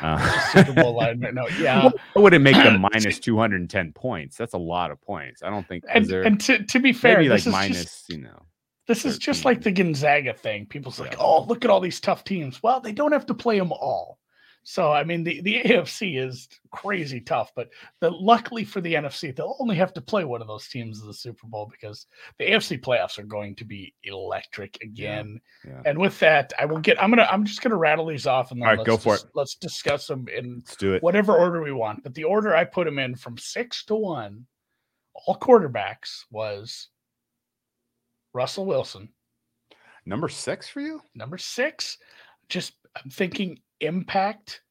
[0.00, 1.82] Uh, Super Bowl line, no, yeah.
[2.12, 4.36] What would it make them minus 210 points?
[4.36, 5.42] That's a lot of points.
[5.42, 5.82] I don't think.
[5.88, 8.40] And, there, and to, to be fair, maybe like minus, just, you know,
[8.86, 10.66] This is just like the Gonzaga thing.
[10.66, 11.18] People's like, Yeah.
[11.18, 12.62] oh, look at all these tough teams.
[12.62, 14.19] Well, they don't have to play them all.
[14.62, 17.70] So I mean, the, the AFC is crazy tough, but
[18.00, 21.06] the luckily for the NFC, they'll only have to play one of those teams in
[21.06, 22.06] the Super Bowl because
[22.38, 25.40] the AFC playoffs are going to be electric again.
[25.66, 25.80] yeah.
[25.86, 27.02] And with that, I will get.
[27.02, 27.28] I'm gonna.
[27.30, 29.54] I'm just gonna rattle these off and then All right, let's go for dis- Let's
[29.54, 31.02] discuss them in Let's do it.
[31.02, 32.02] whatever order we want.
[32.02, 34.46] But the order I put them in from six to one,
[35.14, 36.88] all quarterbacks was
[38.34, 39.08] Russell Wilson.
[40.06, 41.00] Number six for you?
[41.14, 41.98] Number six,
[42.48, 44.62] just I'm thinking impact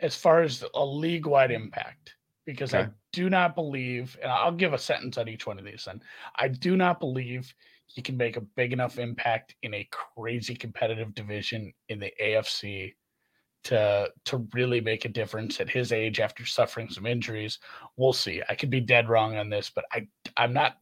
[0.00, 2.14] as far as a league wide impact,
[2.46, 5.86] because I do not believe, and I'll give a sentence on each one of these.
[5.90, 6.02] And
[6.36, 7.52] I do not believe
[7.86, 12.94] he can make a big enough impact in a crazy competitive division in the AFC
[13.64, 17.58] to to really make a difference at his age after suffering some injuries.
[17.96, 18.42] We'll see.
[18.48, 20.76] I could be dead wrong on this, but I I'm not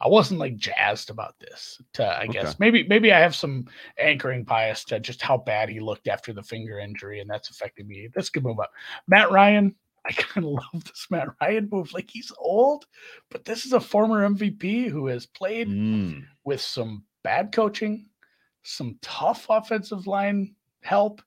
[0.00, 1.80] I wasn't like jazzed about this.
[1.94, 2.32] To I Okay.
[2.32, 3.66] guess maybe maybe I have some
[3.98, 7.86] anchoring bias to just how bad he looked after the finger injury, and that's affected
[7.86, 8.08] me.
[8.14, 8.70] This could move up.
[9.06, 9.74] Matt Ryan.
[10.06, 11.92] I kind of love this Matt Ryan move.
[11.92, 12.86] Like he's old,
[13.30, 16.24] but this is a former MVP who has played Mm.
[16.44, 18.08] with some bad coaching,
[18.62, 21.20] some tough offensive line help,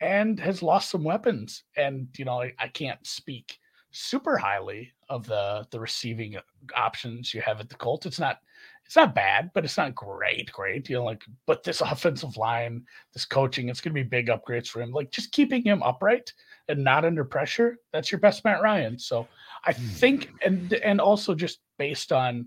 [0.00, 1.62] and has lost some weapons.
[1.76, 3.56] And you know, I, I can't speak
[3.90, 6.36] super highly of the the receiving
[6.76, 8.06] options you have at the Colts.
[8.06, 8.38] It's not
[8.84, 10.88] it's not bad, but it's not great, great.
[10.88, 14.80] You know, like but this offensive line, this coaching, it's gonna be big upgrades for
[14.80, 14.92] him.
[14.92, 16.32] Like just keeping him upright
[16.68, 18.98] and not under pressure, that's your best Matt Ryan.
[18.98, 19.26] So
[19.64, 20.36] I think hmm.
[20.44, 22.46] and and also just based on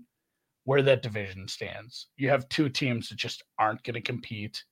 [0.64, 2.08] where that division stands.
[2.16, 4.64] You have two teams that just aren't going to compete.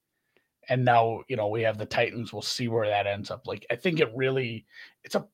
[0.68, 2.32] And now, you know, we have the Titans.
[2.32, 3.46] We'll see where that ends up.
[3.46, 4.66] Like, I think it really,
[5.02, 5.26] it's a,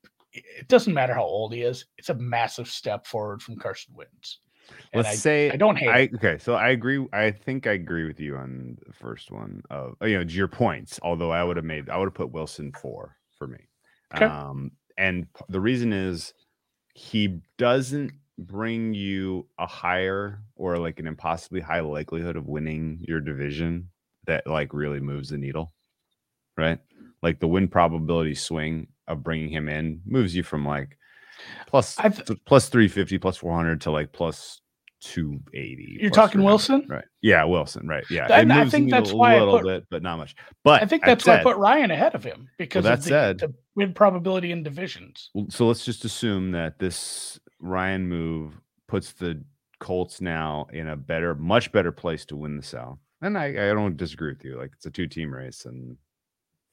[0.59, 1.87] it doesn't matter how old he is.
[1.99, 4.41] It's a massive step forward from Carson Wentz.
[4.93, 7.07] And Let's I, say I don't hate I okay, so I agree.
[7.13, 10.99] I think I agree with you on the first one of you know your points.
[11.03, 13.59] Although I would have made, I would have put Wilson four for me.
[14.15, 14.25] Okay.
[14.25, 16.35] Um, and the reason is
[16.95, 23.21] he doesn't bring you a higher or like an impossibly high likelihood of winning your
[23.21, 23.89] division
[24.27, 25.73] that like really moves the needle,
[26.57, 26.79] right?
[27.23, 30.97] Like the win probability swing of bringing him in moves you from like
[31.67, 34.61] plus I th- th- plus 350 plus 400 to like plus
[35.03, 36.87] 280 You're talking 300, Wilson?
[36.89, 39.61] right yeah wilson right yeah Then it I think that's needle why I a little
[39.61, 42.15] put- bit but not much but I think that that's why I put Ryan ahead
[42.15, 45.31] of him because that of the, said- the win probability in divisions.
[45.35, 49.45] Well, so let's just assume that this Ryan move puts the
[49.81, 52.99] Colts now in a better, much better place to win the South.
[53.21, 54.57] And I, I don't disagree with you.
[54.59, 55.99] Like it's a two team race, and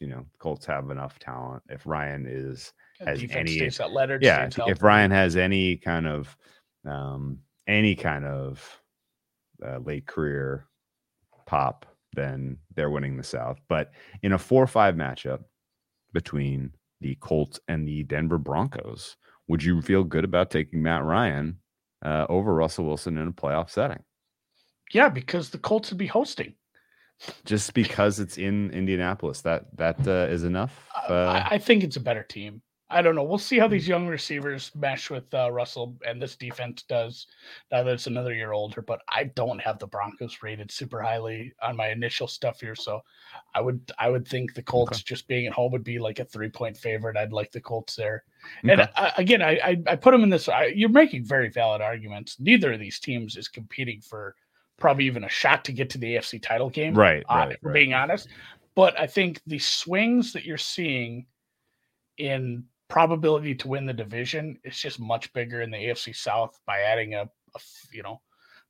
[0.04, 1.64] you know, Colts have enough talent.
[1.70, 4.20] If Ryan is, Has any- letter.
[4.22, 6.36] yeah, if, Ryan has any kind of,
[6.86, 8.82] um, any kind of
[9.66, 10.68] uh, late career
[11.46, 11.86] pop,
[12.16, 13.60] then they're winning the South.
[13.70, 13.92] But
[14.24, 15.40] in a four five matchup
[16.12, 19.16] between the Colts and the Denver Broncos,
[19.48, 21.60] would you feel good about taking Matt Ryan
[22.04, 24.04] uh, over Russell Wilson in a playoff setting?
[24.92, 26.54] yeah, because the Colts would be hosting.
[27.46, 30.88] Just because it's in Indianapolis, that that uh, is enough.
[31.10, 32.62] Uh, Uh, I, think it's a better team.
[32.90, 33.24] I don't know.
[33.24, 37.26] We'll see how these young receivers mesh with uh, Russell and this defense does
[37.72, 38.82] now that it's another year older.
[38.82, 43.02] But I don't have the Broncos rated super highly on my initial stuff here, so
[43.56, 46.26] I would I would think the Colts just being at home would be like a
[46.26, 47.18] three point favorite.
[47.18, 48.26] I'd like the Colts there.
[48.64, 48.92] And okay.
[48.96, 50.48] uh, again, I, I I put them in this.
[50.48, 52.38] I, you're making very valid arguments.
[52.40, 54.36] Neither of these teams is competing for
[54.84, 57.58] probably even a shot to get to the AFC title game right, uh, right, if
[57.64, 57.74] we're right.
[57.76, 58.28] being honest.
[58.76, 61.26] But I think the swings that you're seeing
[62.18, 66.82] in probability to win the division is just much bigger in the AFC South by
[66.82, 67.30] adding a
[67.94, 68.20] you know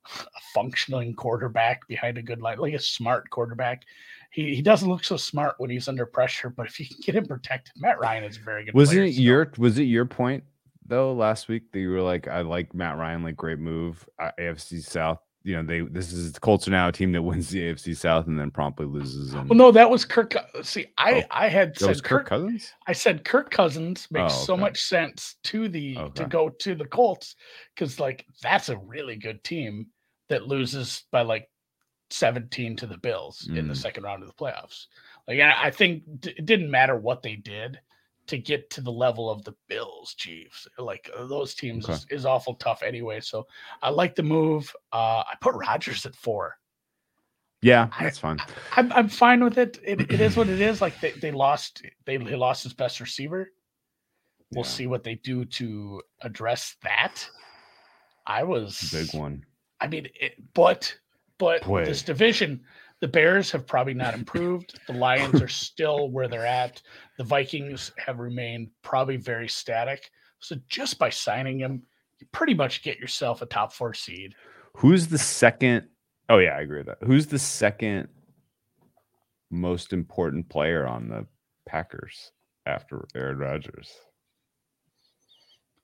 [0.06, 3.82] a functioning quarterback behind a good line, like a smart quarterback.
[4.30, 7.16] He, he doesn't look so smart when he's under pressure, but if you can get
[7.16, 8.74] him protected, Matt Ryan is a very good.
[8.74, 9.24] Wasn't player it still.
[9.24, 10.44] your was it your point
[10.86, 14.30] though last week that you were like I like Matt Ryan like great move uh,
[14.38, 17.50] AFC South you know they this is the Colts are now a team that wins
[17.50, 20.34] the AFC South and then promptly loses and Well, no, that was Kirk.
[20.62, 22.26] See, I Oh, I had said Kirk Kirk.
[22.28, 26.22] Cousins I said Kirk Cousins makes Oh, so much sense to the Okay.
[26.22, 27.36] to go to the Colts
[27.74, 29.86] because like that's a really good team
[30.30, 31.48] that loses by like
[32.10, 33.76] 17 to the Bills in the Mm.
[33.76, 34.86] second round of the playoffs.
[35.28, 37.78] Like I, I think d- it didn't matter what they did
[38.26, 40.66] to get to the level of the Bills, Chiefs.
[40.78, 41.92] Like uh, those teams Okay.
[41.94, 43.20] is, is awful tough anyway.
[43.20, 43.46] So
[43.82, 44.74] I like the move.
[44.92, 46.56] Uh, I put Rodgers at four.
[47.62, 48.38] yeah that's fine
[48.76, 49.78] I'm I'm fine with it.
[49.84, 50.80] It, it is what it is.
[50.80, 53.50] Like they, they lost they, they lost his best receiver.
[54.52, 57.28] We'll Yeah, see what they do to address that.
[58.26, 59.44] I was big one
[59.80, 60.96] I mean, it, but
[61.38, 61.84] But Boy.
[61.84, 62.64] this division,
[63.04, 64.80] the Bears have probably not improved.
[64.86, 66.80] The Lions are still where they're at.
[67.18, 70.10] The Vikings have remained probably very static.
[70.38, 71.82] So just by signing him,
[72.18, 74.34] you pretty much get yourself a top four seed.
[74.78, 75.86] Who's the second?
[76.30, 77.06] Oh yeah, I agree with that.
[77.06, 78.08] Who's the second
[79.50, 81.26] most important player on the
[81.68, 82.32] Packers
[82.64, 83.92] after Aaron Rodgers?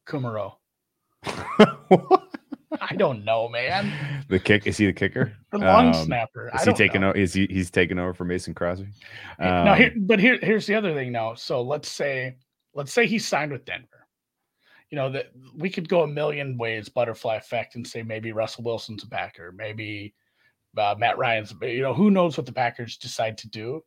[0.09, 0.55] Kumaro.
[2.81, 4.25] I don't know, man.
[4.29, 5.33] the kick is he the kicker?
[5.53, 6.51] The long Um, snapper.
[6.53, 7.17] I Is he taking over?
[7.17, 8.89] Is he he's taking over for Mason Crosby?
[9.39, 11.35] no, Um, here, but here, here's the other thing now.
[11.35, 12.37] So let's say,
[12.75, 14.07] let's say he signed with Denver.
[14.91, 18.65] You know that we could go a million ways, butterfly effect, and say maybe Russell
[18.65, 20.15] Wilson's a Packer, maybe
[20.77, 21.55] uh, Matt Ryan's.
[21.63, 23.85] You know, who knows what the Packers decide to do?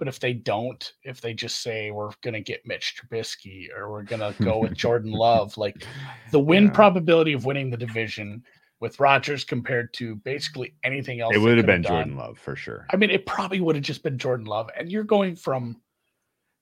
[0.00, 3.92] But if they don't, if they just say we're going to get Mitch Trubisky or
[3.92, 5.84] we're going to go with Jordan Love, like
[6.32, 6.70] the win Yeah.
[6.70, 8.42] probability of winning the division
[8.80, 12.56] with Rodgers compared to basically anything else, it would have been done, Jordan Love for
[12.56, 12.86] sure.
[12.90, 15.82] I mean, it probably would have just been Jordan Love, and you're going from,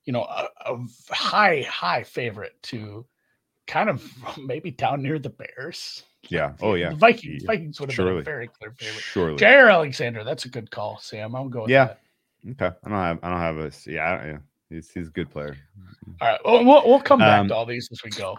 [0.05, 0.79] you know, a, a
[1.11, 3.07] high, high favorite to
[3.69, 4.05] kind of
[4.37, 6.03] maybe down near the Bears.
[6.29, 6.55] Yeah.
[6.61, 6.91] Oh yeah.
[6.91, 7.45] The Vikings.
[7.45, 8.21] Vikings would have been Surely.
[8.23, 9.01] a very clear favorite.
[9.01, 9.37] Surely.
[9.39, 11.37] Jaire Alexander, that's a good call, Sam.
[11.37, 11.71] I'm going.
[11.71, 11.85] Yeah.
[11.85, 12.01] That.
[12.51, 12.67] Okay.
[12.85, 13.19] I don't have.
[13.23, 13.73] I don't have a.
[13.91, 14.07] Yeah.
[14.07, 14.39] I don't, yeah.
[14.71, 15.57] He's he's a good player.
[16.21, 16.41] All right.
[16.45, 18.39] Well, we'll, we'll come back Um, to all these as we go.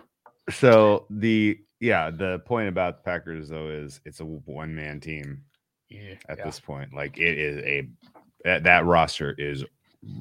[0.52, 5.44] So the yeah the point about the Packers though is it's a one man team
[5.90, 6.16] Yeah.
[6.28, 6.46] at yeah.
[6.46, 6.94] this point.
[6.94, 7.88] Like it is a
[8.44, 9.64] that, that roster is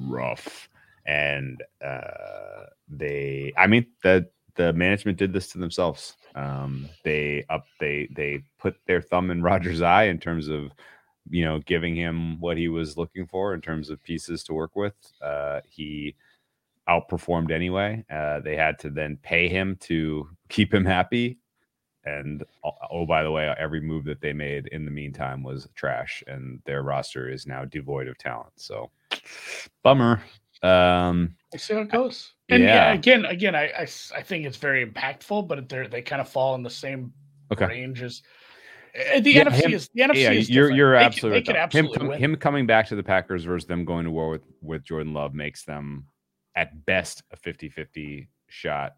[0.07, 0.67] rough,
[1.05, 3.53] and uh they.
[3.57, 6.15] I mean the the management did this to themselves.
[6.35, 10.71] Um, they up they they put their thumb in Rodgers' eye in terms of
[11.29, 14.75] you know giving him what he was looking for in terms of pieces to work
[14.75, 14.93] with.
[15.21, 16.15] Uh, he
[16.89, 18.03] outperformed anyway.
[18.11, 21.37] Uh, they had to then pay him to keep him happy.
[22.05, 25.67] And oh, oh, by the way, every move that they made in the meantime was
[25.75, 28.53] trash, and their roster is now devoid of talent.
[28.55, 28.89] So,
[29.83, 30.23] bummer.
[30.63, 32.33] Um, We'll see how it goes.
[32.49, 32.93] And yeah, Yeah.
[32.93, 36.29] again, again, I, I s- I think it's very impactful, but they're they kind of
[36.29, 37.13] fall in the same
[37.51, 37.65] okay.
[37.65, 38.21] range as
[38.95, 40.77] Uh, the Yeah, NFC him- is the NFC yeah, is you're different.
[40.77, 42.19] you're They absolutely can absolutely him win.
[42.19, 45.33] him coming back to the Packers versus them going to war with with Jordan Love
[45.33, 46.05] makes them
[46.55, 48.95] at best a 50-50 shot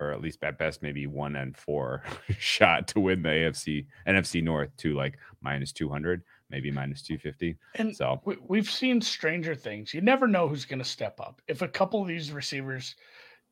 [0.00, 2.02] or at least at best maybe 1 and 4
[2.38, 7.94] shot to win the AFC NFC North to like minus 200 maybe minus 250 And
[7.96, 9.94] so we, we've seen stranger things.
[9.94, 11.40] You never know who's going to step up.
[11.48, 12.96] If a couple of these receivers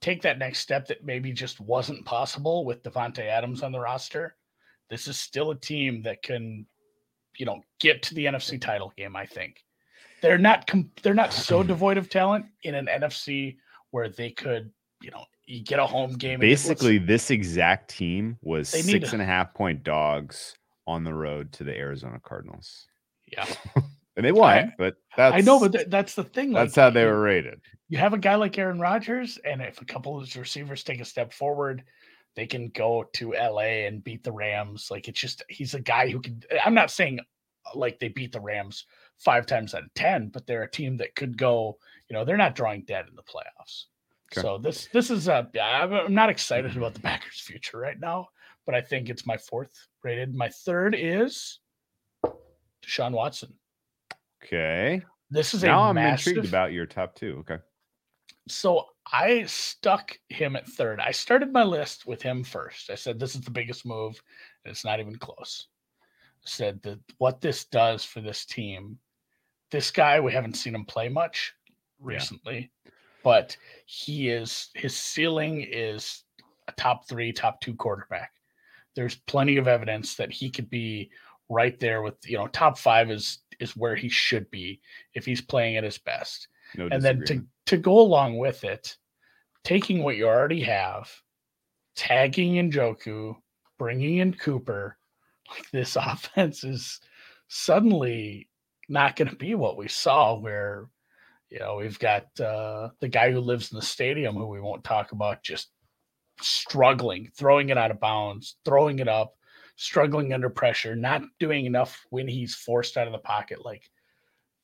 [0.01, 4.35] take that next step that maybe just wasn't possible with Davante Adams on the roster,
[4.93, 6.67] this is still a team that can,
[7.39, 9.17] you know, get to the NFC title game.
[9.17, 9.65] I think
[10.21, 13.57] they're not com- they're not so devoid of talent in an NFC
[13.91, 16.33] where they could, you know, you get a home game.
[16.33, 20.55] and basically this exact team was six a- and a half point dogs
[20.87, 22.87] on the road to the Arizona Cardinals
[23.27, 23.47] yeah,
[24.17, 26.53] and they won but that's I know, but th- that's the thing.
[26.53, 29.83] that's like, how they were rated you have a guy like Aaron Rodgers, and if
[29.83, 31.85] a couple of his receivers take a step forward,
[32.35, 34.89] they can go to LA and beat the Rams.
[34.91, 36.43] Like it's just he's a guy who can.
[36.65, 38.87] I'm not saying uh, like they beat the Rams
[39.19, 41.79] five times out of ten, but they're a team that could go.
[42.09, 43.85] You know, they're not drawing dead in the playoffs.
[44.33, 44.41] Okay.
[44.43, 45.49] So this this is a.
[45.63, 48.29] I'm I'm not excited about the Packers' future right now,
[48.67, 49.71] but I think it's my fourth
[50.03, 50.35] rated.
[50.35, 51.61] My third is
[52.85, 53.53] Deshaun Watson.
[54.43, 57.59] okay This is now a i'm massive, intrigued about your top two okay
[58.49, 61.01] So I stuck him at third.
[61.01, 62.91] I started my list with him first.
[62.91, 64.21] I said this is the biggest move,
[64.65, 65.69] and it's not even close.
[66.03, 68.99] I said that what this does for this team.
[69.71, 71.55] This guy, we haven't seen him play much
[71.99, 72.71] recently,
[73.23, 76.25] but he is his ceiling is
[76.69, 78.33] a top three, top two quarterback.
[78.95, 81.11] There's plenty of evidence that he could be
[81.49, 84.81] right there with you know top five is is where he should be
[85.15, 88.97] if he's playing at his best no and then to to go along with it,
[89.65, 91.11] taking what you already have,
[91.97, 93.37] tagging in Njoku,
[93.79, 94.97] bringing in Cooper,
[95.51, 97.01] like this offense is
[97.49, 98.49] suddenly
[98.89, 100.39] not going to be what we saw.
[100.39, 100.89] Where
[101.51, 104.85] you know we've got uh, the guy who lives in the stadium, who we won't
[104.85, 105.71] talk about, just
[106.41, 109.35] struggling, throwing it out of bounds, throwing it up,
[109.77, 113.89] struggling under pressure, not doing enough when he's forced out of the pocket, like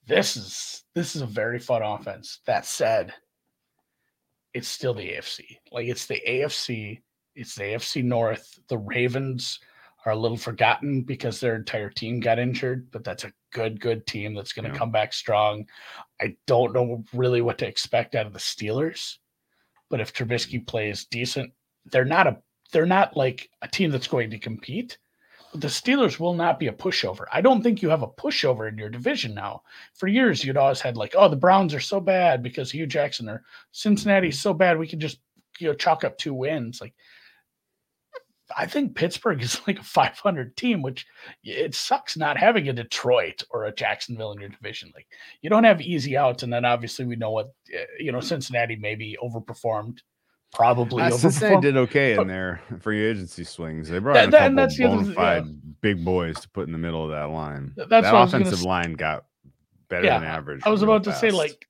[0.08, 2.40] this is this is a very fun offense.
[2.46, 3.14] That said,
[4.54, 5.58] it's still the AFC.
[5.70, 7.00] Like it's the AFC.
[7.34, 8.58] It's the AFC North.
[8.68, 9.60] The Ravens
[10.06, 14.06] are a little forgotten because their entire team got injured, but that's a good, good
[14.06, 14.78] team that's going to Yeah.
[14.78, 15.66] come back strong.
[16.20, 19.18] I don't know really what to expect out of the Steelers,
[19.90, 21.52] but if Trubisky plays decent,
[21.86, 22.38] they're not a
[22.72, 24.98] they're not like a team that's going to compete,
[25.54, 27.24] the Steelers will not be a pushover.
[27.32, 29.62] I don't think you have a pushover in your division now.
[29.94, 33.28] For years, you'd always had like, oh, the Browns are so bad because Hue Jackson
[33.28, 33.42] or
[33.72, 35.18] Cincinnati's so bad we can just
[35.58, 36.80] you know chalk up two wins.
[36.80, 36.94] Like,
[38.56, 41.06] I think Pittsburgh is like a 500 team, which
[41.42, 44.92] it sucks not having a Detroit or a Jacksonville in your division.
[44.94, 45.06] Like,
[45.42, 48.20] you don't have easy outs, and then obviously we know what eh, you know.
[48.20, 49.98] Cincinnati maybe overperformed
[50.52, 53.88] probably uh, Cincinnati did okay in their free agency swings.
[53.88, 55.52] They brought that, in a couple that's bona fide yeah.
[55.80, 57.72] big boys to put in the middle of that line.
[57.76, 59.24] That's that offensive line got
[59.88, 60.62] better yeah, than average.
[60.64, 61.20] I was about fast.
[61.20, 61.66] to say like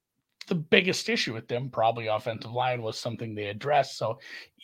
[0.49, 3.99] the biggest issue with them probably offensive line was something they addressed.
[3.99, 4.19] So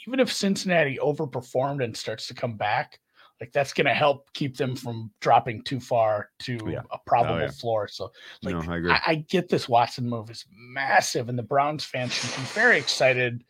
[0.07, 2.99] even if Cincinnati overperformed and starts to come back,
[3.41, 6.83] like that's going to help keep them from dropping too far to yeah.
[6.93, 7.51] a probable oh, yeah.
[7.51, 7.89] floor.
[7.89, 8.11] So,
[8.43, 12.15] like, no, I, I, I, get this Watson move is massive, and the Browns fans
[12.15, 13.45] should be very excited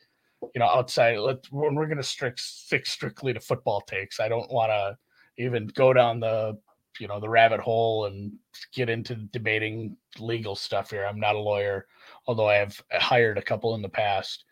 [0.54, 1.18] you know, outside.
[1.18, 4.20] Let when we're going to strict stick strictly to football takes.
[4.20, 4.96] I don't want to
[5.42, 6.58] even go down the
[6.98, 8.32] you know the rabbit hole and
[8.72, 11.04] get into debating legal stuff here.
[11.04, 11.86] I'm not a lawyer,
[12.26, 14.44] although I have hired a couple in the past.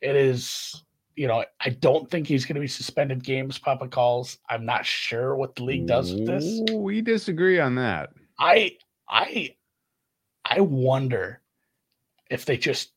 [0.00, 0.82] It is
[1.16, 3.58] you know, I don't think he's going to be suspended games.
[3.58, 4.38] Papa calls.
[4.48, 6.62] I'm not sure what the league does with this.
[6.72, 8.10] We disagree on that.
[8.38, 8.78] I
[9.08, 9.56] I
[10.44, 11.42] I wonder
[12.30, 12.92] if they just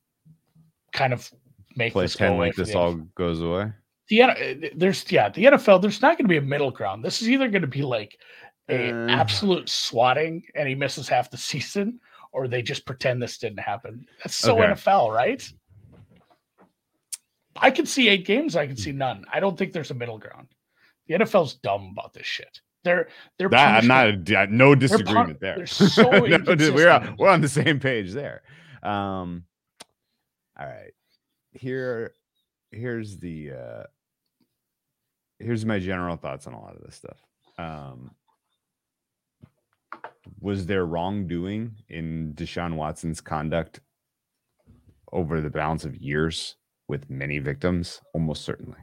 [0.93, 1.29] kind of
[1.76, 3.71] make play ten like this all goes away.
[4.09, 7.03] The there's yeah the NFL there's not going to be a middle ground.
[7.03, 8.17] This is either going to be like
[8.69, 11.99] a uh, absolute swatting and he misses half the season,
[12.32, 14.05] or they just pretend this didn't happen.
[14.24, 14.74] That's so okay.
[14.74, 15.51] NFL, right?
[17.55, 18.55] I can see eight games.
[18.55, 19.26] I can see none.
[19.32, 20.47] I don't think there's a middle ground.
[21.07, 22.61] The NFL's dumb about this shit.
[22.84, 23.07] They're
[23.38, 25.65] they're that, I'm not no disagreement they're, there.
[25.67, 28.41] So no, we're on, we're on the same page there.
[28.82, 29.45] Um,
[30.59, 30.91] all right
[31.53, 32.13] here
[32.71, 33.83] here's the uh
[35.39, 37.17] here's my general thoughts on a lot of this stuff.
[37.57, 38.11] Um
[40.39, 43.81] was there wrongdoing in Deshaun Watson's conduct
[45.11, 46.55] over the balance of years
[46.87, 48.01] with many victims?
[48.13, 48.77] Almost certainly.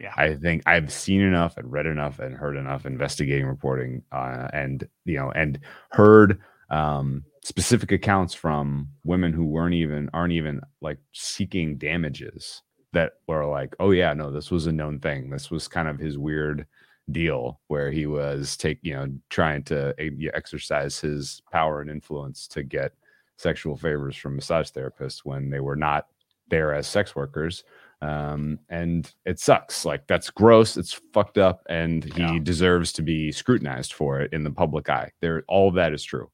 [0.00, 0.14] Yeah.
[0.16, 4.88] I think I've seen enough and read enough and heard enough investigating reporting uh, and
[5.04, 6.40] you know and heard
[6.70, 12.62] um, specific accounts from women who weren't even aren't even like seeking damages
[12.92, 15.30] that were like, oh yeah, no, this was a known thing.
[15.30, 16.66] This was kind of his weird
[17.10, 19.92] deal where he was take you know trying to
[20.32, 22.92] exercise his power and influence to get
[23.36, 26.06] sexual favors from massage therapists when they were not
[26.50, 27.64] there as sex workers.
[28.02, 29.84] Um, and it sucks.
[29.84, 30.76] Like that's gross.
[30.76, 32.38] It's fucked up and he yeah.
[32.42, 35.12] deserves to be scrutinized for it in the public eye.
[35.20, 36.30] There all of that is true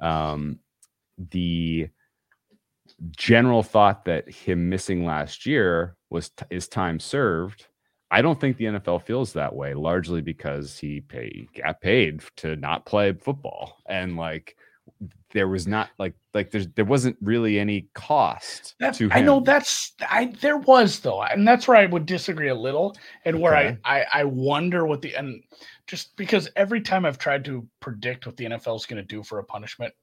[0.00, 0.58] um,
[1.30, 1.88] the
[3.16, 7.66] general thought that him missing last year was t- is time served.
[8.10, 12.56] I don't think the NFL feels that way, largely because he pay, got paid to
[12.56, 14.56] not play football, and like
[15.32, 19.12] there was not like like there's there wasn't really any cost that's, to him.
[19.12, 22.96] I know that's I there was though, and that's where I would disagree a little,
[23.24, 23.54] and where.
[23.54, 25.42] I, I I wonder what the and
[25.86, 29.22] just because every time I've tried to predict what the NFL is going to do
[29.22, 29.94] for a punishment,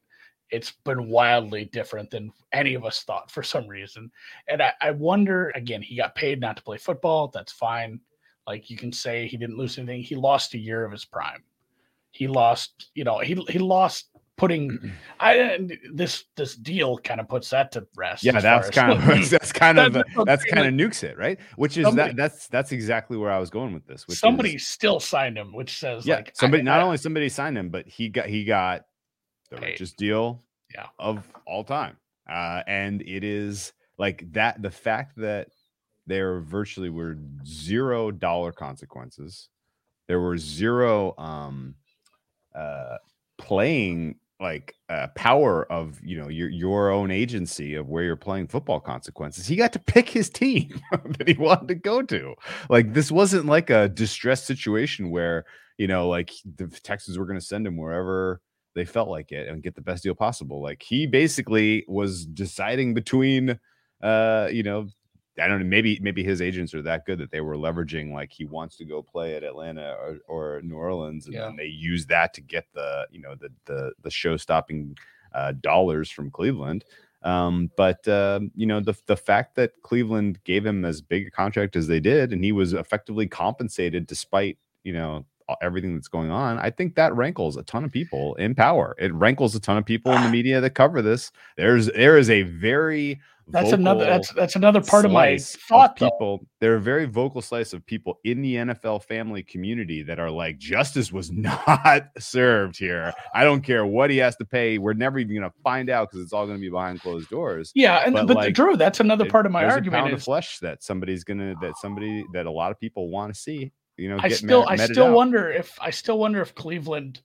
[0.50, 4.10] it's been wildly different than any of us thought for some reason.
[4.48, 7.30] And I, I wonder again, he got paid not to play football.
[7.34, 8.00] That's fine.
[8.46, 10.02] Like you can say he didn't lose anything.
[10.02, 11.44] He lost a year of his prime.
[12.12, 15.60] He lost, you know, he he lost putting I
[15.92, 18.24] this this deal kind of puts that to rest.
[18.24, 21.40] Yeah, that's kind of that's kind of that's, that's kind of nukes it, right?
[21.56, 24.06] Which is somebody, that that's that's exactly where I was going with this.
[24.10, 27.30] somebody is, still signed him, which says yeah, like somebody I, not I, only somebody
[27.30, 28.86] signed him, but he got he got
[29.50, 29.66] the paid.
[29.72, 30.88] richest deal yeah.
[31.00, 31.98] of all time.
[32.30, 35.50] Uh, and it is like that the fact that
[36.06, 39.50] there virtually were zero dollar consequences.
[40.08, 41.76] There were zero um
[42.56, 42.98] uh
[43.38, 48.48] playing like uh, power of you know your your own agency of where you're playing
[48.48, 49.48] football consequences.
[49.48, 52.36] He got to pick his team that he wanted to go to.
[52.70, 55.46] Like this wasn't like a distressed situation where
[55.78, 58.42] you know like the Texans were going to send him wherever
[58.76, 60.62] they felt like it and get the best deal possible.
[60.62, 63.60] Like he basically was deciding between
[64.04, 64.88] uh you know
[65.40, 65.66] I don't know.
[65.66, 68.86] Maybe maybe his agents are that good that they were leveraging like he wants to
[68.86, 71.46] go play at Atlanta or, or New Orleans, and yeah.
[71.46, 74.98] then they use that to get the you know the the the show stopping
[75.34, 76.86] uh, dollars from Cleveland.
[77.24, 81.32] Um, but um, you know the the fact that Cleveland gave him as big a
[81.32, 85.26] contract as they did, and he was effectively compensated despite you know
[85.62, 88.96] everything that's going on, I think that rankles a ton of people in power.
[88.98, 90.32] It rankles a ton of people in the ah.
[90.32, 91.32] media that cover this.
[91.56, 93.20] There's there is a very
[93.50, 96.46] that's another that's that's another part of my thought of people.
[96.60, 100.30] There are a very vocal slice of people in the NFL family community that are
[100.30, 103.14] like, justice was not served here.
[103.34, 104.78] I don't care what he has to pay.
[104.78, 107.30] We're never even going to find out because it's all going to be behind closed
[107.30, 107.72] doors.
[107.74, 110.14] Yeah, and But, but, like, Drew, that's another part of my there's a argument pound
[110.14, 113.40] of is flesh that somebody's gonna that somebody that a lot of people want to
[113.40, 113.72] see.
[113.98, 115.16] You know, I still met- I still out.
[115.16, 117.22] wonder if I still wonder if Cleveland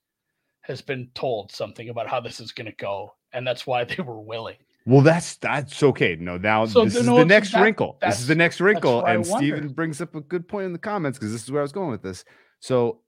[0.63, 4.03] has been told something about how this is going to go, and that's why they
[4.03, 4.57] were willing.
[4.85, 6.17] Well, that's that's okay.
[6.17, 7.99] No, now So, this you is know, the next wrinkle.
[8.01, 9.25] This is the next wrinkle, and.
[9.25, 11.73] Steven brings up a good point in the comments because this is where I was
[11.73, 12.25] going with this.
[12.59, 13.01] So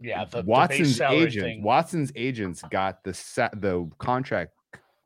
[0.00, 1.62] Yeah, the, the Watson's salary agent, thing.
[1.62, 3.12] Watson's agents got the
[3.54, 4.52] the contract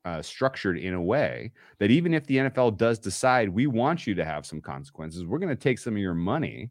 [0.05, 4.15] uh, structured in a way that even if the NFL does decide we want you
[4.15, 6.71] to have some consequences, we're going to take some of your money.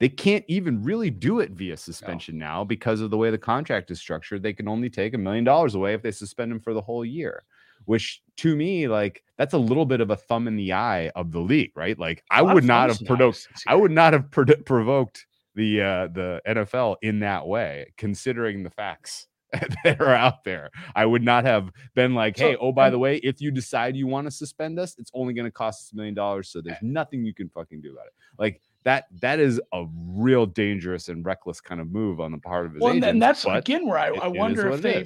[0.00, 3.90] They can't even really do it via suspension now because of the way the contract
[3.90, 4.42] is structured.
[4.42, 7.04] They can only take a million dollars away if they suspend him for the whole
[7.04, 7.44] year.
[7.84, 11.32] Which to me, like that's a little bit of a thumb in the eye of
[11.32, 11.98] the league, right?
[11.98, 16.40] Like I would not have provoked I would not have produ- provoked the uh, the
[16.46, 19.26] NFL in that way, considering the facts
[19.84, 20.70] that are out there.
[20.94, 24.06] I would not have been like, "Hey, oh by the way, if you decide you
[24.06, 26.62] want to suspend us, it's only going to cost us a million dollars, so Eh.
[26.66, 29.06] there's nothing you can fucking do about it." Like that.
[29.20, 32.80] That is a real dangerous and reckless kind of move on the part of his
[32.80, 33.10] Well, and, agents.
[33.12, 35.04] and that's again where I, it- I wonder if they.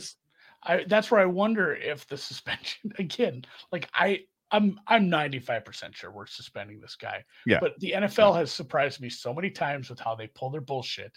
[0.66, 3.44] I that's where I wonder if the suspension again.
[3.70, 4.20] Like I,
[4.50, 7.24] I'm I'm 95 percent sure we're suspending this guy.
[7.46, 7.58] Yeah.
[7.60, 11.12] But the NFL has surprised me so many times with how they pull their bullshit,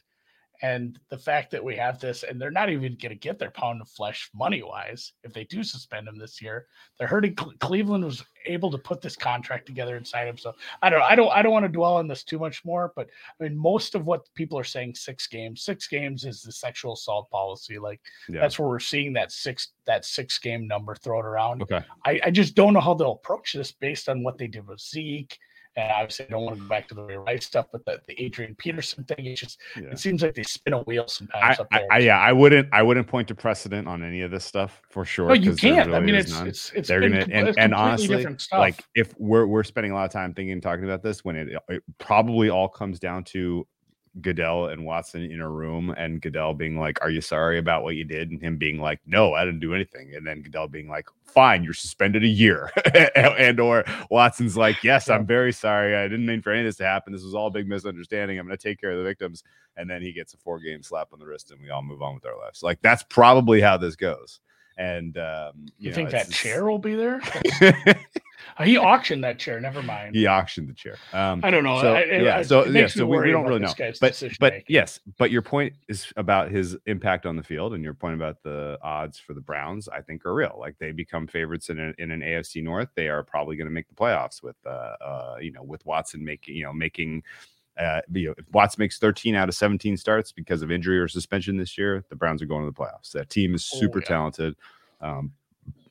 [0.61, 3.51] and the fact that we have this, and they're not even going to get their
[3.51, 6.67] pound of flesh money wise if they do suspend him this year.
[6.97, 7.35] They're hurting.
[7.35, 10.37] Cle- Cleveland was able to put this contract together and sign him.
[10.37, 11.03] So I don't.
[11.03, 11.31] I don't.
[11.31, 12.91] I don't want to dwell on this too much more.
[12.95, 13.07] But
[13.39, 15.61] I mean, most of what people are saying, six games.
[15.63, 17.77] Six games is the sexual assault policy.
[17.77, 18.41] Like Yeah.
[18.41, 21.61] that's where we're seeing that six that six game number thrown around.
[21.61, 21.81] Okay.
[22.05, 24.79] I, I just don't know how they'll approach this based on what they did with
[24.81, 25.37] Zeke.
[25.77, 28.01] And obviously, I don't want to go back to the Ray Rice stuff, but the,
[28.07, 29.91] the Adrian Peterson thing, it's just Yeah.
[29.91, 31.87] it seems like they spin a wheel I, sometimes up I, there.
[31.91, 35.05] I, yeah, I wouldn't, I wouldn't point to precedent on any of this stuff for
[35.05, 35.27] sure.
[35.27, 35.93] no, you can't.
[35.93, 36.47] I mean, it's none.
[36.47, 40.05] it's it's they're gonna com- and, and honestly like if we're we're spending a lot
[40.05, 43.67] of time thinking and talking about this when it it probably all comes down to
[44.21, 47.95] Goodell and Watson in a room and Goodell being like, Are you sorry about what
[47.95, 48.31] you did?
[48.31, 50.13] And him being like, No, I didn't do anything.
[50.15, 52.71] And then Goodell being like, Fine, you're suspended a year.
[53.15, 55.95] and or Watson's like, Yes, I'm very sorry.
[55.95, 57.13] I didn't mean for any of this to happen.
[57.13, 58.39] This was all a big misunderstanding.
[58.39, 59.43] I'm gonna take care of the victims.
[59.75, 62.01] And then he gets a four game slap on the wrist and we all move
[62.01, 62.63] on with our lives.
[62.63, 64.39] Like that's probably how this goes.
[64.77, 67.21] And um, you, know, think that chair will be there?
[68.57, 69.59] Uh, he auctioned that chair.
[69.59, 70.15] Never mind.
[70.15, 70.95] he auctioned the chair.
[71.13, 71.79] Um, I don't know.
[71.79, 73.73] so I- it- yeah, so yeah, so we, we don't really know.
[74.01, 74.65] But but making.
[74.67, 78.41] yes, but your point is about his impact on the field, and your point about
[78.43, 80.57] the odds for the Browns, I think, are real.
[80.59, 83.73] Like they become favorites in, a, in an AFC North, they are probably going to
[83.73, 87.23] make the playoffs with uh, uh you know with Watson making you know making.
[87.79, 91.07] Uh, you know, if Watts makes 13 out of 17 starts because of injury or
[91.07, 93.11] suspension this year, the Browns are going to the playoffs.
[93.11, 94.05] That team is Oh, super yeah.
[94.07, 94.55] talented.
[95.01, 95.31] Um,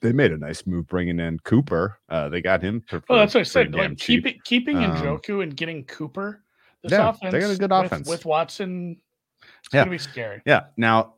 [0.00, 1.98] they made a nice move bringing in Cooper.
[2.08, 2.82] Uh, they got him.
[2.88, 3.74] For, Well, that's what I said.
[3.74, 6.42] Like keep it, keeping Um, Njoku and getting Cooper.
[6.82, 8.08] This yeah, offense, they got a good with- offense.
[8.08, 9.00] with, Watson.
[9.42, 9.80] It's Yeah.
[9.82, 10.42] gonna be scary.
[10.44, 10.66] Yeah.
[10.76, 11.14] Now,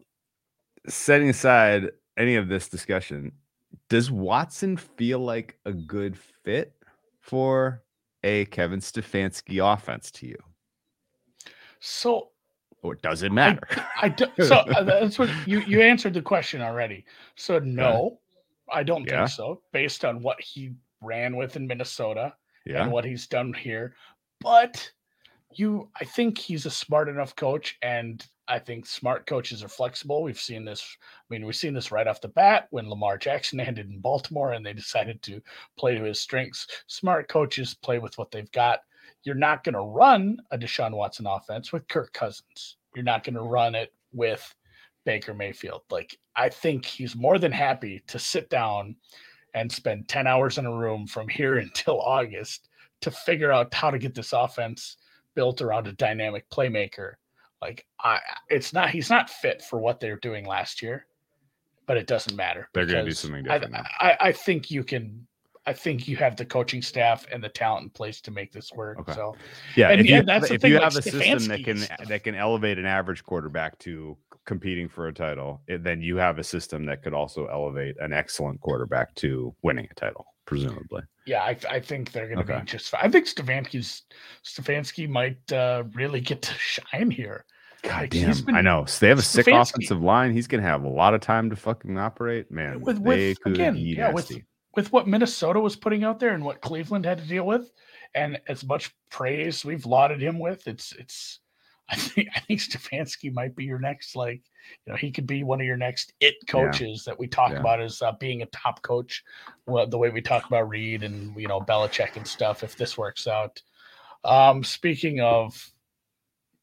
[0.88, 3.32] setting aside any of this discussion,
[3.88, 6.74] does Watson feel like a good fit
[7.20, 7.82] for
[8.24, 10.36] a Kevin Stefanski offense to you,
[11.80, 12.30] So
[12.82, 13.60] or does it matter?
[14.00, 17.04] I do, so uh, that's what you you answered the question already.
[17.34, 18.20] So no,
[18.72, 19.26] I don't Yeah.
[19.26, 19.62] think so.
[19.72, 22.82] Based on what he ran with in Minnesota yeah.
[22.82, 23.94] and what he's done here,
[24.40, 24.90] but
[25.54, 30.22] you, I think he's a smart enough coach, and I think smart coaches are flexible.
[30.22, 30.96] We've seen this.
[31.02, 34.52] I mean, we've seen this right off the bat when Lamar Jackson landed in Baltimore,
[34.52, 35.40] and they decided to
[35.78, 36.66] play to his strengths.
[36.86, 38.80] Smart coaches play with what they've got.
[39.24, 42.76] You're not going to run a Deshaun Watson offense with Kirk Cousins.
[42.94, 44.54] You're not going to run it with
[45.04, 45.82] Baker Mayfield.
[45.90, 48.96] Like, I think he's more than happy to sit down
[49.54, 52.68] and spend 10 hours in a room from here until August
[53.00, 54.96] to figure out how to get this offense
[55.34, 57.14] built around a dynamic playmaker.
[57.60, 61.06] Like, I, it's not, he's not fit for what they're doing last year,
[61.86, 62.68] but it doesn't matter.
[62.74, 63.84] They're gonna do something different now.
[63.98, 65.26] I, I think you can.
[65.68, 68.72] I think you have the coaching staff and the talent in place to make this
[68.72, 68.98] work.
[69.00, 69.12] Okay.
[69.14, 69.36] So
[69.76, 71.64] Yeah, And if yeah, you, that's the if thing, you like have a system that
[71.64, 72.08] can stuff.
[72.08, 74.16] that can elevate an average quarterback to
[74.46, 78.60] competing for a title, then you have a system that could also elevate an excellent
[78.62, 81.02] quarterback to winning a title, presumably.
[81.26, 82.60] yeah, I, I think they're going to Okay.
[82.60, 82.94] be just.
[82.94, 84.04] I think Stefanski's
[84.44, 87.44] Stefanski might uh, really get to shine here.
[87.82, 88.86] God Like, damn, been- I know.
[88.86, 90.32] So they have a sick Stefanski- offensive line.
[90.32, 92.50] He's gonna have a lot of time to fucking operate.
[92.50, 94.32] Man, With- with- again, yeah, with-.
[94.78, 97.72] With what Minnesota was putting out there and what Cleveland had to deal with,
[98.14, 101.40] and as much praise we've lauded him with, it's it's.
[101.90, 104.40] I think I think Stefanski might be your next like
[104.86, 107.58] you know he could be one of your next it coaches that we talk Yeah.
[107.58, 109.24] about as uh, being a top coach,
[109.66, 112.62] well, the way we talk about Reid and you know Belichick and stuff.
[112.62, 113.60] If this works out,
[114.22, 115.72] um, speaking of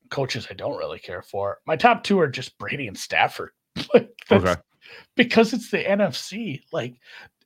[0.10, 1.58] coaches, I don't really care for.
[1.68, 3.50] My top two are just Brady and Stafford.
[3.94, 4.56] Like, Okay.
[5.18, 6.62] because it's the NFC.
[6.72, 6.96] Like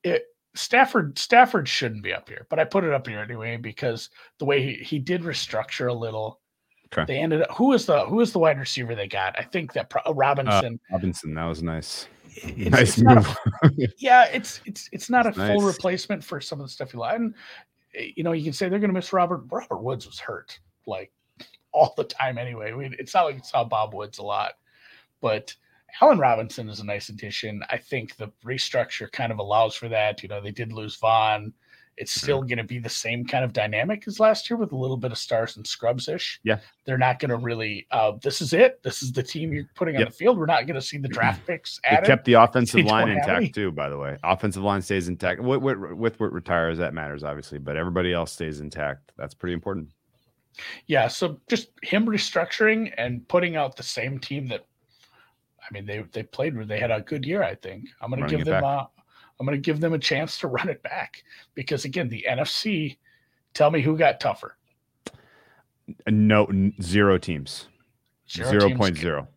[0.03, 0.25] it,
[0.59, 4.45] Stafford, Stafford shouldn't be up here, but I put it up here anyway because the
[4.45, 6.39] way he, he did restructure a little.
[6.91, 7.05] Okay.
[7.05, 7.51] They ended up.
[7.55, 9.37] Who is the who is the wide receiver they got?
[9.37, 10.79] I think that Pro- Robinson.
[10.91, 12.07] Robinson, that was nice.
[12.35, 13.89] it's, nice it's not a- move.
[13.97, 16.99] yeah, it's it's it's not That's a full replacement for some of the stuff you
[16.99, 17.15] like.
[17.15, 17.35] And
[17.95, 19.43] eh, you know, you can say they're going to miss Robert.
[19.51, 21.11] Robert Woods was hurt like
[21.71, 22.73] all the time anyway.
[22.73, 24.53] We, it's not like you saw Bob Woods a lot,
[25.21, 25.55] but
[26.01, 27.61] Allen Robinson is a nice addition.
[27.69, 30.21] I think the restructure kind of allows for that.
[30.23, 31.53] You know, they did lose Von.
[31.97, 32.23] It's Mm-hmm.
[32.25, 34.95] still going to be the same kind of dynamic as last year with a little
[34.95, 36.39] bit of stars and scrubs ish.
[36.45, 36.59] Yeah.
[36.85, 38.81] They're not going to really, uh, this is it.
[38.83, 40.37] This is the team you're putting on the field.
[40.37, 42.07] We're not going to see the draft picks They added.
[42.07, 43.73] kept the offensive line intact too.
[43.73, 45.41] By the way, offensive line stays intact.
[45.41, 49.11] With with Whit retires, that matters obviously, but everybody else stays intact.
[49.17, 49.89] That's pretty important.
[50.87, 54.65] Yeah, so just him restructuring and putting out the same team that
[55.69, 57.85] I mean they they played with they had a good year, I think.
[58.01, 58.89] I'm gonna give them a
[59.39, 61.23] I'm gonna give them a chance to run it back.
[61.55, 62.97] Because again, the NFC,
[63.53, 64.57] tell me who got tougher.
[66.07, 66.47] No,
[66.81, 67.67] zero teams.
[68.29, 69.27] Zero Zero teams zero.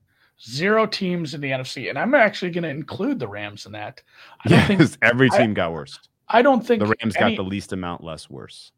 [0.44, 1.88] Zero teams in the NFC.
[1.88, 4.02] And I'm actually gonna include the Rams in that.
[4.44, 5.98] I don't think Yes, every I- team got worse.
[6.28, 8.72] I don't think The Rams any- got the least amount less worse.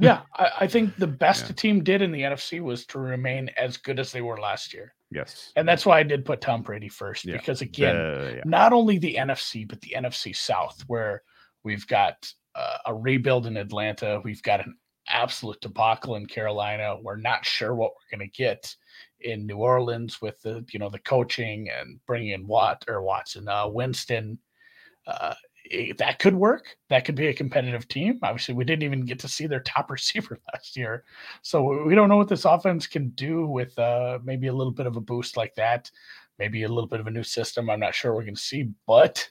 [0.00, 1.50] yeah, I, I think the best Yeah.
[1.50, 4.72] a team did in the NFC was to remain as good as they were last
[4.74, 4.94] year.
[5.10, 5.52] Yes.
[5.56, 7.24] And that's why I did put Tom Brady first.
[7.24, 7.36] Yeah.
[7.36, 8.42] Because again, yeah.
[8.44, 11.22] not only the NFC, but the NFC South, where
[11.64, 14.20] we've got uh, a rebuild in Atlanta.
[14.22, 14.76] We've got an
[15.08, 16.96] absolute debacle in Carolina.
[17.02, 18.74] We're not sure what we're going to get
[19.20, 23.48] in New Orleans with the you know the coaching and bringing in Watt or Watson,
[23.48, 24.38] uh, Winston.
[25.06, 25.34] Uh,
[25.98, 26.76] that could work.
[26.88, 28.18] That could be a competitive team.
[28.22, 31.04] Obviously, we didn't even get to see their top receiver last year,
[31.42, 34.86] so we don't know what this offense can do with uh, maybe a little bit
[34.86, 35.90] of a boost like that
[36.38, 37.68] maybe a little bit of a new system.
[37.68, 39.28] I'm not sure we're going to see, but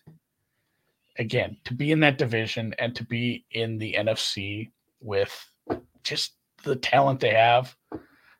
[1.18, 4.70] again, to be in that division and to be in the NFC
[5.00, 5.50] with
[6.04, 6.34] just
[6.64, 7.76] the talent they have,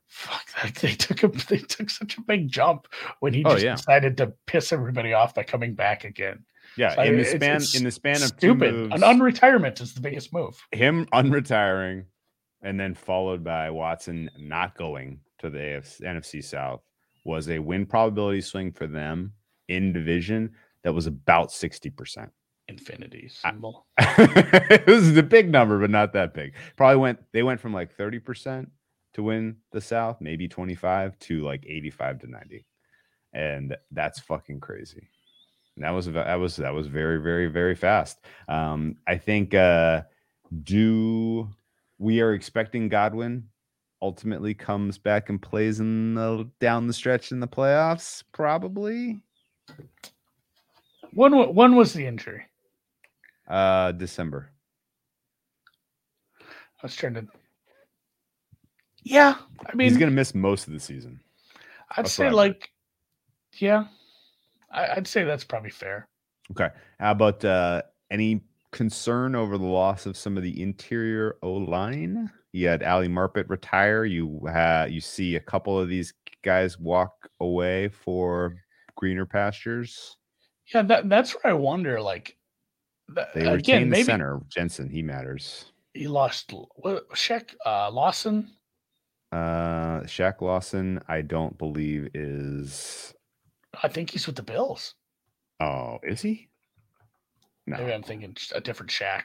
[0.08, 2.88] fuck that they took a they took such a big jump
[3.20, 3.76] when he Oh, just yeah.
[3.76, 6.44] decided to piss everybody off by coming back again.
[6.78, 8.74] Yeah, So, I in the mean, it's- span it's in the span of two Stupid.
[8.74, 10.58] moves, An unretirement is the biggest move.
[10.72, 12.06] him unretiring,
[12.62, 16.82] and then followed by Watson not going to the AFC, NFC South
[17.26, 19.34] was a win probability swing for them
[19.68, 22.32] in division that was about sixty percent.
[22.70, 23.86] Infinity symbol.
[23.98, 26.54] it was a big number, but not that big.
[26.76, 28.68] Probably went they went from like 30%
[29.14, 32.66] to win the South, maybe 25 to like 85 to 90.
[33.32, 35.08] And that's fucking crazy.
[35.78, 38.20] And that was that was that was very, very, very fast.
[38.48, 40.02] Um, I think uh
[40.64, 41.48] do
[42.00, 43.48] we are expecting Godwin
[44.02, 49.22] ultimately comes back and plays in the down the stretch in the playoffs, probably.
[51.14, 52.44] One wa- one was the injury.
[53.48, 54.50] Uh December.
[56.42, 57.28] I was trying to.
[59.04, 59.36] Yeah,
[59.70, 61.20] I mean, He's gonna miss most of the season.
[61.96, 62.36] I'd That's say what I've heard.
[62.56, 62.70] like,
[63.60, 63.86] yeah,
[64.72, 66.08] I, I'd say that's probably fair.
[66.52, 66.70] Okay.
[67.00, 68.42] How about uh, any
[68.72, 72.32] concern over the loss of some of the interior O line?
[72.54, 74.06] You had Ali Marpet retire.
[74.06, 76.14] You had you see a couple of these
[76.44, 78.56] guys walk away for
[78.96, 80.18] greener pastures.
[80.74, 82.02] Yeah, that that's where I wonder.
[82.02, 82.38] Like,
[83.14, 84.42] th- They retain again, the maybe center.
[84.50, 85.66] Jensen, he matters.
[85.94, 88.50] he lost what Shaq uh, Lawson.
[89.32, 93.14] Uh, Shaq Lawson, I don't believe is.
[93.84, 94.96] I think he's with the Bills.
[95.60, 96.50] Oh, is he?
[97.68, 97.78] No.
[97.78, 99.24] Maybe I'm thinking a different Shaq.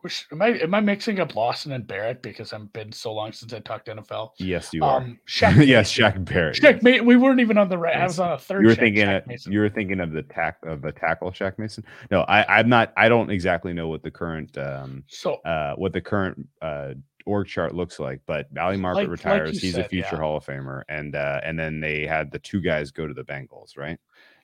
[0.00, 3.32] Which am I am I mixing up Lawson and Barrett because I've been so long
[3.32, 4.30] since I talked NFL?
[4.38, 5.02] Yes, you are.
[5.02, 5.64] Um, Shaq.
[5.66, 5.92] yes.
[5.92, 6.56] Shaq Barrett.
[6.56, 6.82] Shaq.
[6.82, 7.94] Ma- we weren't even on the right.
[7.94, 8.62] I was on a third.
[8.62, 11.30] you were Shaq- thinking Shaq of, you were thinking of the tack of the tackle
[11.32, 11.84] Shaq Mason.
[12.10, 12.94] No, I, I'm not.
[12.96, 16.94] I don't exactly know what the current um so uh what the current uh
[17.26, 19.54] org chart looks like, but Ali Marpet Like- like retires.
[19.54, 20.20] you He's a future yeah.
[20.20, 23.24] Hall of Famer, and uh and then they had the two guys go to the
[23.24, 23.98] Bengals, right?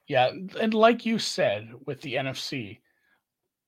[0.06, 2.80] Yeah, and like you said with the NFC,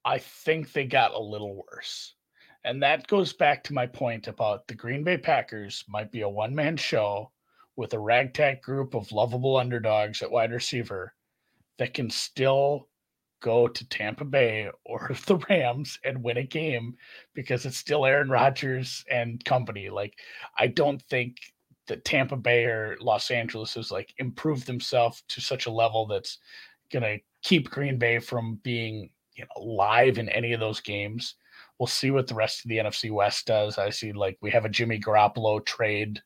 [0.03, 2.15] I think they got a little worse.
[2.63, 6.29] And that goes back to my point about the Green Bay Packers might be a
[6.29, 7.31] one man show
[7.75, 11.13] with a ragtag group of lovable underdogs at wide receiver
[11.77, 12.87] that can still
[13.41, 16.95] go to Tampa Bay or the Rams and win a game
[17.33, 19.89] because it's still Aaron Rodgers and company.
[19.89, 20.15] Like,
[20.57, 21.37] I don't think
[21.87, 26.37] that Tampa Bay or Los Angeles has like improved themselves to such a level that's
[26.91, 31.35] going to keep Green Bay from being you know live in any of those games.
[31.79, 33.77] We'll see what the rest of the NFC West does.
[33.77, 36.21] I see like we have a Jimmy Garoppolo trade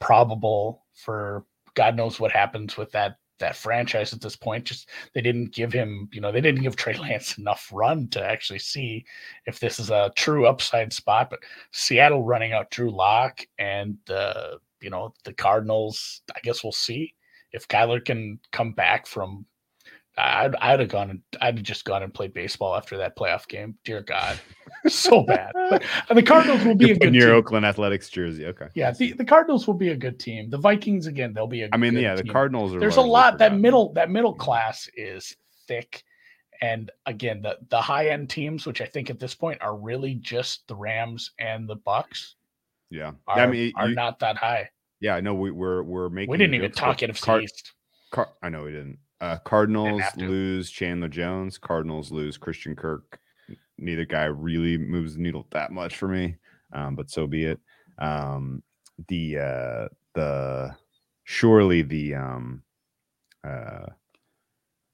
[0.00, 1.44] probable for
[1.74, 4.64] God knows what happens with that that franchise at this point.
[4.64, 8.24] Just they didn't give him, you know, they didn't give Trey Lance enough run to
[8.24, 9.04] actually see
[9.46, 11.28] if this is a true upside spot.
[11.30, 11.40] But
[11.72, 17.14] Seattle running out Drew Lock and the, you know, the Cardinals, I guess we'll see
[17.52, 19.44] if Kyler can come back from
[20.18, 23.48] I'd, I'd have gone and I'd have just gone and played baseball after that playoff
[23.48, 23.76] game.
[23.82, 24.38] Dear God,
[24.86, 25.52] so bad.
[25.54, 25.82] But
[26.14, 27.34] the Cardinals will be You're a good your team.
[27.36, 28.44] Oakland Athletics jersey.
[28.46, 28.66] Okay.
[28.74, 30.50] Yeah, the, the Cardinals will be a good team.
[30.50, 31.68] The Vikings again, they'll be a.
[31.72, 32.32] I mean, yeah, the team.
[32.32, 32.80] Cardinals are.
[32.80, 35.34] There's a lot that middle that middle class is
[35.66, 36.04] thick,
[36.60, 40.16] and again, the the high end teams, which I think at this point are really
[40.16, 42.34] just the Rams and the Bucs,
[42.90, 43.12] Yeah.
[43.26, 44.68] are, I mean, are you- not that high.
[45.00, 46.30] yeah, I know we, we're we're making.
[46.30, 47.72] We didn't even talk NFC Car- East.
[48.10, 48.98] Car- I know we didn't.
[49.22, 51.56] Uh, Cardinals lose Chandler Jones.
[51.56, 53.20] Cardinals lose Christian Kirk.
[53.78, 56.34] Neither guy really moves the needle that much for me,
[56.72, 57.60] um, but so be it.
[57.98, 58.64] Um,
[59.06, 60.74] the uh, the
[61.22, 62.62] surely the um,
[63.44, 63.86] uh,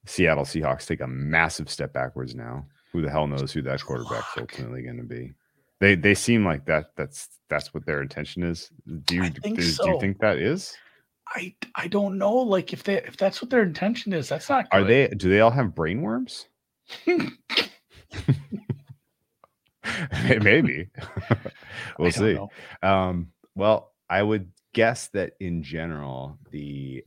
[0.04, 2.66] Seattle Seahawks take a massive step backwards now.
[2.92, 5.32] Who the hell knows who that quarterback's ultimately going to be?
[5.80, 6.90] They they seem like that.
[6.96, 8.70] That's that's what their intention is.
[9.06, 10.76] Do you do, do you think that is?
[11.34, 12.34] I I don't know.
[12.34, 14.66] Like if they if that's what their intention is, that's not.
[14.72, 15.08] Are they?
[15.08, 16.48] Do they all have brain worms?
[20.40, 20.88] Maybe.
[21.98, 22.34] We'll see.
[22.34, 22.48] know.
[22.82, 27.04] Um, well, I would guess that in general, the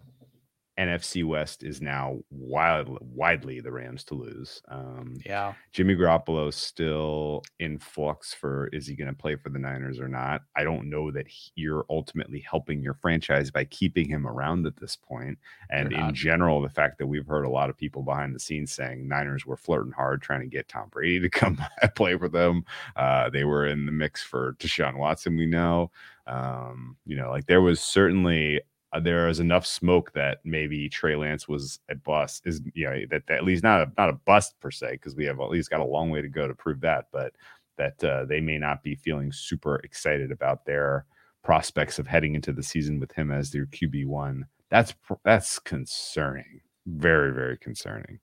[0.88, 4.62] NFC West is now wild, widely the Rams to lose.
[4.68, 9.60] Um, Yeah, Jimmy Garoppolo still in flux for is he going to play for the
[9.60, 10.42] Niners or not?
[10.56, 14.78] I don't know that he- you're ultimately helping your franchise by keeping him around at
[14.78, 15.38] this point.
[15.70, 18.72] And in general, the fact that we've heard a lot of people behind the scenes
[18.72, 21.58] saying Niners were flirting hard trying to get Tom Brady to come
[21.96, 22.66] play for them.
[22.96, 25.36] Uh, they were in the mix for Deshaun Watson.
[25.38, 25.92] We know,
[26.28, 28.62] um, you know, like there was certainly
[29.00, 32.44] there is enough smoke that maybe Trey Lance was a bust.
[32.46, 35.16] Is you know that, that at least not a not a bust per se because
[35.16, 37.34] we have at least got a long way to go to prove that, but
[37.78, 41.06] that uh, they may not be feeling super excited about their
[41.44, 44.46] prospects of heading into the season with him as their QB one.
[44.70, 48.20] That's that's concerning, very very concerning.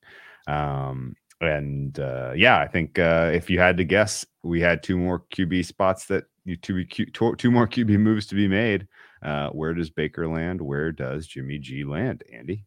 [0.46, 4.98] Um, and uh, yeah, I think uh, if you had to guess, we had two
[4.98, 8.86] more QB spots that you two two more QB moves to be made.
[9.22, 10.60] Uh, where does Baker land?
[10.60, 12.22] Where does Jimmy G land?
[12.32, 12.64] Andy,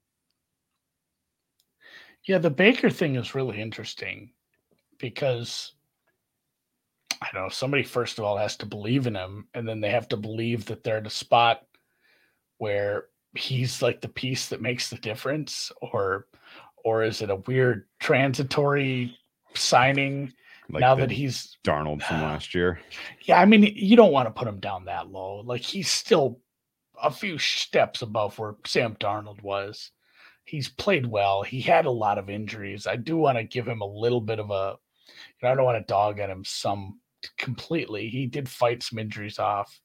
[2.28, 2.38] yeah.
[2.38, 4.32] The Baker thing is really interesting
[4.99, 5.74] because
[7.22, 7.49] I don't know.
[7.49, 10.66] Somebody first of all has to believe in him, and then they have to believe
[10.66, 11.64] that they're at a spot
[12.58, 16.28] where he's like the piece that makes the difference, or
[16.84, 19.18] or is it a weird transitory
[19.54, 20.34] signing
[20.70, 22.80] like now that he's Darnold from last year.
[23.24, 25.41] Yeah, I mean, you don't want to put him down that low.
[25.45, 26.39] Like he's still
[27.01, 29.91] a few steps above where Sam Darnold was.
[30.45, 31.43] He's played well.
[31.43, 32.88] He had a lot of injuries.
[32.88, 34.76] I do want to give him a little bit of a.
[35.07, 36.99] You know, I don't want to dog at him some
[37.38, 38.09] completely.
[38.09, 39.80] He did fight some injuries off,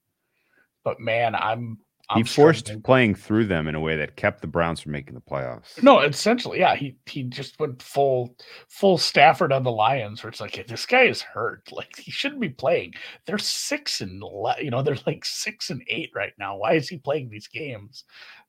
[0.85, 1.79] but man, I'm.
[2.09, 2.83] I'm he forced struggling.
[2.83, 5.83] playing through them in a way that kept the Browns from making the playoffs.
[5.83, 6.77] No, essentially, yeah.
[6.77, 8.37] He he just went full
[8.69, 11.69] full Stafford on the Lions, where it's like this guy is hurt.
[11.73, 12.95] Like he shouldn't be playing.
[13.27, 14.23] They're six and
[14.61, 16.57] you know they're like six and eight right now.
[16.57, 18.05] Why is he playing these games?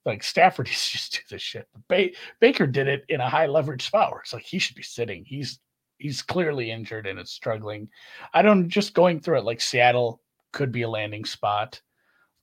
[0.06, 1.68] Like Stafford is just do this shit.
[1.90, 4.84] Ba- Baker did it in a high leverage spot where it's like he should be
[4.84, 5.26] sitting.
[5.26, 5.60] He's
[5.98, 7.90] he's clearly injured and it's struggling.
[8.34, 10.22] I don't just going through it like Seattle
[10.54, 11.82] could be a landing spot.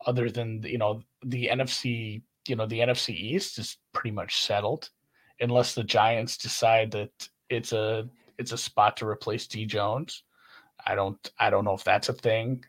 [0.07, 4.91] Other than you know the NFC you know the NFC East is pretty much settled,
[5.41, 10.25] unless the Giants decide that it's a it's a spot to replace D Jones.
[10.87, 12.65] I don't I don't know if that's a thing.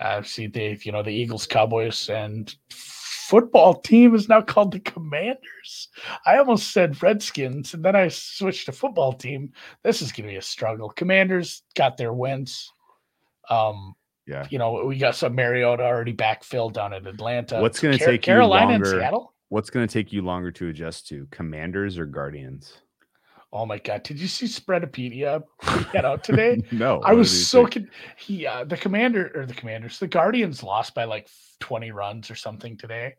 [0.00, 4.80] Uh, see the you know the Eagles, Cowboys, and football team is now called the
[4.80, 5.88] Commanders.
[6.26, 9.52] I almost said Redskins, and then I switched to football team.
[9.84, 10.88] This is going to be a struggle.
[10.90, 12.72] Commanders got their wins.
[13.48, 13.94] Um,
[14.30, 14.46] Yeah.
[14.48, 17.60] you know we got some Mariota already backfilled down in Atlanta.
[17.60, 19.34] What's gonna Car- take you Carolina and longer- Seattle?
[19.48, 22.82] What's going to take you longer to adjust to, Commanders or Guardians?
[23.52, 24.04] Oh my god!
[24.04, 25.42] Did you see Spreadopedia
[25.92, 26.62] get out today?
[26.70, 30.94] no, I was so con- he uh, the commander or the commanders the Guardians lost
[30.94, 31.28] by like
[31.58, 33.16] twenty runs or something today.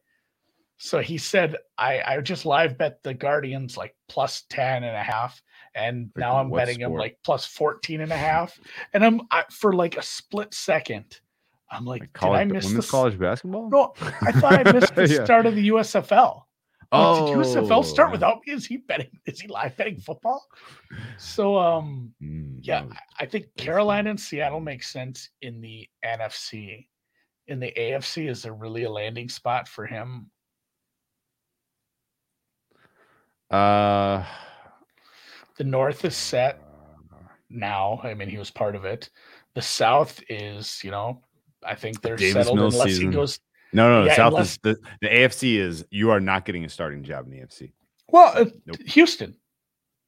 [0.78, 5.04] So he said, I, I just live bet the Guardians like plus 10 and a
[5.04, 5.40] half.
[5.74, 8.60] And now I'm betting him like plus 14 and a half.
[8.94, 11.20] And I'm I, for like a split second,
[11.70, 13.70] I'm like, Like did college, I miss the college basketball?
[13.70, 15.24] No, I thought I missed the Yeah.
[15.24, 16.44] start of the USFL.
[16.94, 18.12] Oh, did USFL start yeah.
[18.12, 18.52] without me?
[18.52, 19.18] Is he betting?
[19.26, 20.46] Is he live betting football?
[21.18, 22.84] So, um, Mm, yeah.
[23.18, 26.88] I think Carolina and Seattle make sense in the NFC.
[27.48, 30.30] In the AFC, is there really a landing spot for him?
[33.50, 34.26] Uh,
[35.58, 36.60] The North is set
[37.50, 38.00] now.
[38.04, 39.10] I mean, he was part of it.
[39.54, 41.22] The South is, you know,
[41.66, 43.12] I think they're Davis settled Mills unless season.
[43.12, 43.40] he goes.
[43.74, 46.66] no, no, the Yeah, South unless- is the, the AFC is you are not getting
[46.66, 47.72] a starting job in the AFC.
[48.08, 48.78] Well, uh, Nope.
[48.88, 49.36] Houston.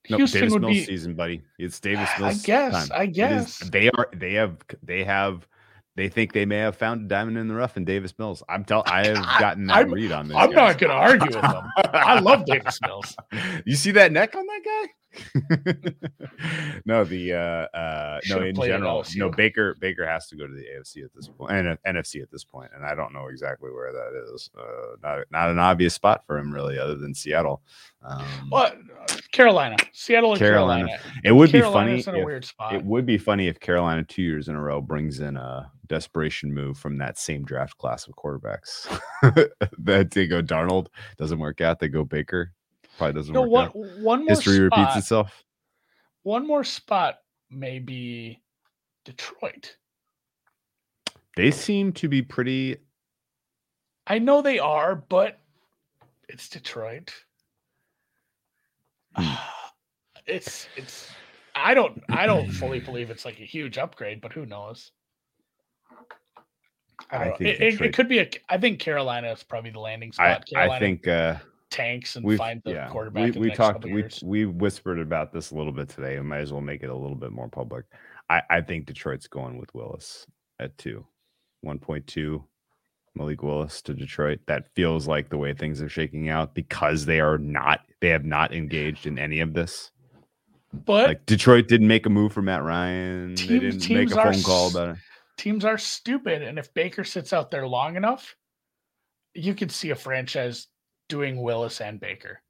[0.10, 0.84] No, Houston Davis would Mills be.
[0.86, 1.42] season, buddy.
[1.58, 2.42] It's Davis Mills.
[2.44, 2.90] I guess.
[2.90, 3.00] time.
[3.00, 3.58] I It is- guess.
[3.70, 4.10] they are.
[4.14, 4.58] They have.
[4.82, 5.48] They have.
[5.96, 8.42] They think they may have found a diamond in the rough in Davis Mills.
[8.50, 8.84] I'm tell.
[8.88, 10.36] I have gotten that I'm- read on this.
[10.38, 11.70] I'm not going to argue with them.
[11.94, 13.16] I love Davis Mills.
[13.66, 14.92] You see that neck on that guy?
[16.86, 20.64] no, the uh uh no in general, no Baker Baker has to go to the
[20.64, 23.92] AFC at this point and NFC at this point, and I don't know exactly where
[23.92, 24.50] that is.
[24.58, 27.62] Uh, not not an obvious spot for him really, other than Seattle.
[28.04, 28.78] Um, What?
[29.32, 30.88] Carolina, Seattle, Carolina.
[30.88, 31.22] Carolina.
[31.24, 32.04] it would be funny.
[32.06, 32.74] in a if- weird spot.
[32.76, 36.54] it would be funny if Carolina two years in a row brings in a desperation
[36.54, 38.88] move from that same draft class of quarterbacks.
[39.80, 40.88] that they go Darnold
[41.18, 41.80] doesn't work out.
[41.80, 42.52] They go Baker.
[42.98, 44.00] Probably doesn't no, work one out.
[44.00, 45.44] one more History spot, repeats itself.
[46.24, 47.16] One more spot,
[47.50, 48.42] maybe
[49.06, 49.76] Detroit.
[51.36, 52.78] They seem to be pretty.
[54.06, 55.40] I know they are, but
[56.30, 57.12] it's Detroit.
[59.16, 59.34] Hmm.
[60.28, 61.10] it's it's.
[61.56, 64.92] I don't I don't fully believe it's like a huge upgrade, but who knows?
[67.12, 68.30] I, I think It, it- it could be a.
[68.50, 70.46] I think Carolina is probably the landing I, spot.
[70.48, 71.36] Carolina I think uh,
[71.74, 73.34] tanks and we've find the yeah, quarterback.
[73.34, 76.18] we, we talked we we whispered about this a little bit today.
[76.18, 77.86] We might as well make it a little bit more public.
[78.30, 80.28] I I think Detroit's going with Willis
[80.60, 81.06] at two,
[81.62, 82.44] one point two.
[83.16, 84.40] Malik Willis to Detroit.
[84.48, 87.82] That feels like the way things are shaking out because they are not.
[88.02, 89.92] They have not engaged in any of this.
[90.74, 93.36] But Like Detroit didn't make a move for Matt Ryan.
[93.36, 94.98] Teams- they didn't make a phone call about it.
[95.38, 98.36] teams are stupid, and if Baker sits out there long enough,
[99.36, 100.68] you could see a franchise
[101.10, 102.42] doing Willis and Baker.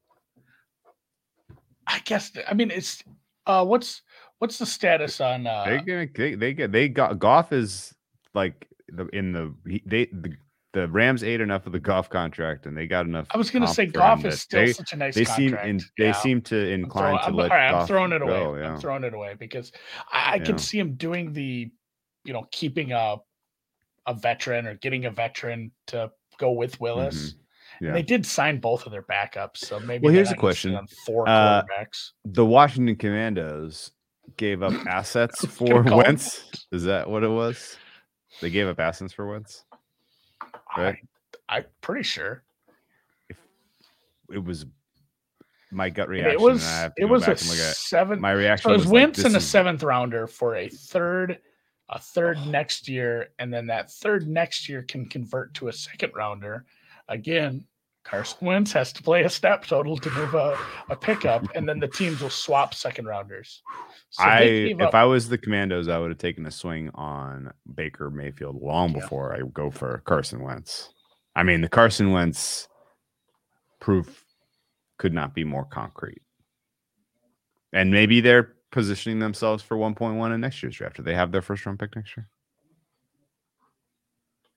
[1.88, 2.32] I guess.
[2.48, 3.04] I mean, it's
[3.46, 4.02] uh, what's
[4.40, 5.46] what's the status on?
[5.48, 7.94] Uh, They're gonna they they get they got Goff is
[8.34, 9.54] like the in the
[9.86, 10.34] they the,
[10.72, 13.28] the Rams ate enough of the Goff contract and they got enough.
[13.32, 15.68] I was going to say Goff is still they, such a nice they seem contract.
[15.68, 16.12] in, they Yeah.
[16.14, 18.32] seem to I'm, throw- inclined I'm, to let all right, I'm throwing it away.
[18.32, 18.74] go, yeah.
[18.74, 19.72] I'm throwing it away because
[20.12, 20.44] I, I Yeah.
[20.46, 21.70] can see him doing the,
[22.24, 23.18] you know, keeping a
[24.08, 27.36] a veteran or getting a veteran to go with Willis.
[27.82, 27.88] Yeah.
[27.90, 30.04] And they did sign both of their backups, so maybe.
[30.06, 30.76] Well, here's a question.
[30.76, 32.12] On four Uh, quarterbacks.
[32.26, 33.92] the Washington Commandos
[34.38, 36.50] gave up assets for Wentz.
[36.72, 37.78] Is that what it was?
[38.42, 39.64] They gave up assets for Wentz.
[40.78, 40.98] right.
[41.50, 42.44] I, I'm pretty sure
[44.32, 44.66] It was
[45.72, 46.32] my gut reaction.
[46.34, 46.64] it was.
[46.98, 48.22] It was a back and look at seven.
[48.22, 48.70] my reaction.
[48.70, 51.40] So it was like, Wentz this and a is- seventh rounder for a third,
[51.90, 56.12] a third next year, and then that third next year can convert to a second
[56.16, 56.66] rounder.
[57.10, 57.66] Again,
[58.04, 60.58] Carson Wentz has to play a step total to move a,
[60.90, 63.62] a pickup, and then the teams will swap second rounders.
[64.10, 67.52] So I if up- I was the Commandos, I would have taken a swing on
[67.76, 69.00] Baker Mayfield long Yeah.
[69.02, 70.90] before I go for Carson Wentz.
[71.36, 72.68] I mean, the Carson Wentz
[73.80, 74.24] proof
[74.98, 76.22] could not be more concrete.
[77.72, 80.98] And maybe they're positioning themselves for 1.1 in next year's draft.
[80.98, 82.28] Do they have their first round pick next year?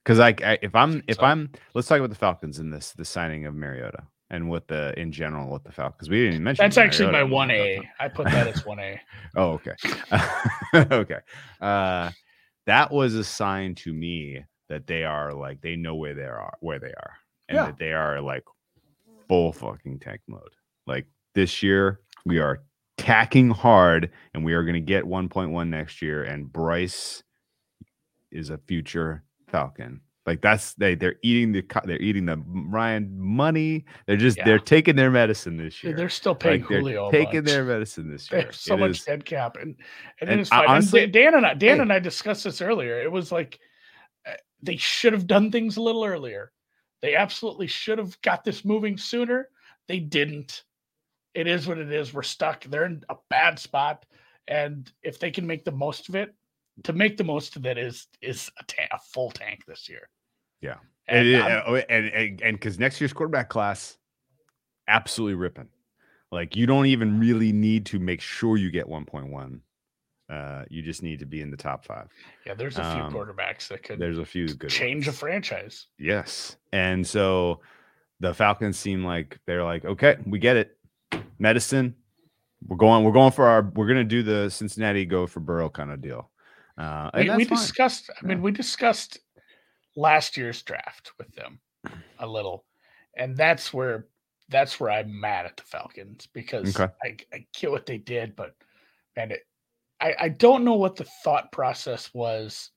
[0.06, 3.04] Because like I, if I'm if I'm let's talk about the Falcons in this the
[3.04, 6.64] signing of Mariota and what the in general what the Falcons we didn't even mention
[6.64, 7.80] that's actually my one A.
[7.98, 9.00] I put that as one A.
[9.34, 9.74] Oh, okay.
[10.94, 11.18] okay.
[11.60, 12.12] Uh
[12.66, 16.56] that was a sign to me that they are like they know where they are
[16.60, 17.14] where they are.
[17.48, 17.64] And Yeah.
[17.66, 18.44] that they are like
[19.26, 20.54] full fucking tank mode.
[20.86, 22.62] Like this year, we are
[22.96, 26.22] tacking hard and we are gonna get 1.1 next year.
[26.22, 27.24] And Bryce
[28.30, 29.24] is a future
[29.56, 30.00] Falcon.
[30.26, 33.84] Like that's they they're eating the they're eating the Ryan money.
[34.06, 34.44] They're just Yeah.
[34.44, 35.94] they're taking their medicine this year.
[35.94, 37.10] They're still paying Like, they're Julio.
[37.12, 37.46] taking bunch.
[37.46, 38.50] their medicine this year.
[38.50, 39.76] so It much is- dead cap, and
[40.20, 40.60] and, and I- fine.
[40.62, 41.82] And honestly- Dan and I, Dan hey.
[41.82, 43.00] and I discussed this earlier.
[43.00, 43.60] It was like
[44.28, 46.50] uh, they should have done things a little earlier.
[47.02, 49.48] They absolutely should have got this moving sooner.
[49.86, 50.64] They didn't.
[51.34, 52.12] It is what it is.
[52.12, 52.64] We're stuck.
[52.64, 54.04] They're in a bad spot,
[54.48, 56.34] and if they can make the most of it,
[56.84, 60.08] to make the most of it is is a, ta- a full tank this year.
[60.60, 60.76] Yeah.
[61.08, 63.96] And And I'm- and and and and because next year's quarterback class,
[64.88, 65.68] absolutely ripping.
[66.32, 69.60] Like you don't even really need to make sure you get 1.1.
[70.28, 72.08] Uh, you just need to be in the top five.
[72.44, 75.16] yeah, there's a few um, quarterbacks that could There's a few good change ones.
[75.16, 75.86] a franchise.
[76.00, 76.56] Yes.
[76.72, 77.60] And so
[78.18, 80.76] the Falcons seem like they're like, okay, we get it.
[81.38, 81.94] Medicine.
[82.66, 85.92] We're going, we're going for our, we're gonna do the Cincinnati go for Burrow kind
[85.92, 86.28] of deal.
[86.78, 88.10] Uh and We, we discussed.
[88.20, 89.18] I mean, we discussed
[89.96, 91.60] last year's draft with them
[92.18, 92.66] a little,
[93.16, 94.08] and that's where
[94.48, 96.92] that's where I'm mad at the Falcons because Okay.
[97.02, 98.54] I, I get what they did, but
[99.16, 99.46] man, it,
[100.00, 102.70] I I don't know what the thought process was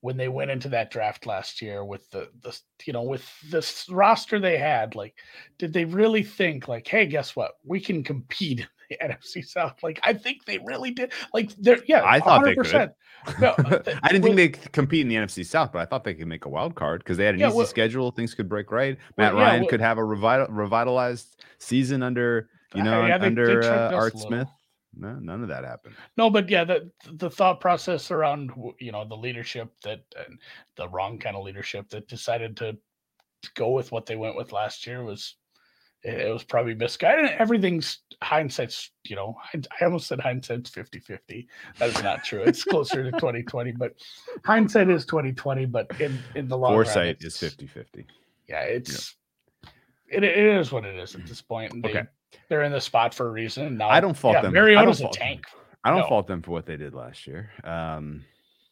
[0.00, 3.86] when they went into that draft last year with the the you know with this
[3.90, 4.94] roster they had.
[4.94, 5.16] Like,
[5.58, 7.52] did they really think like, hey, guess what?
[7.64, 9.82] We can compete the NFC South.
[9.82, 11.12] Like, I think they really did.
[11.34, 12.66] Like, they're yeah, I thought they could.
[12.66, 12.92] 100%.
[13.40, 15.84] No, uh, I didn't well- think they could compete in the NFC South, but I
[15.84, 18.10] thought they could make a wild card because they had an Yeah, easy well- schedule.
[18.10, 18.96] Things could break right.
[19.16, 23.06] Well, Matt yeah, Ryan well- could have a revital, revitalized season under, you Uh, know,
[23.06, 24.18] yeah, they- they under uh, Art.
[24.18, 24.48] Smith.
[24.96, 25.94] No, none of that happened.
[26.16, 30.40] No, but yeah, the the thought process around you know the leadership that and
[30.76, 32.76] the wrong kind of leadership that decided to
[33.54, 35.36] go with what they went with last year was
[36.02, 37.30] it, was probably misguided.
[37.38, 41.46] Everything's hindsight's you know hind- I almost said hindsight's 50-50.
[41.78, 42.42] That is not true.
[42.42, 43.92] It's closer to 2020, but
[44.44, 48.06] hindsight is 2020, but in in the long run, Foresight is it's- 50 50.
[48.48, 49.14] Yeah, it's
[50.10, 51.72] it, it is what it is at this point.
[51.72, 52.02] And they, Okay.
[52.48, 53.76] they're in the spot for a reason.
[53.76, 54.52] Now I don't fault yeah, them.
[54.52, 55.26] I don't Mariota's a fault them.
[55.28, 55.46] tank.
[55.84, 56.08] I don't No.
[56.08, 57.50] fault them for what they did last year.
[57.64, 58.24] Um,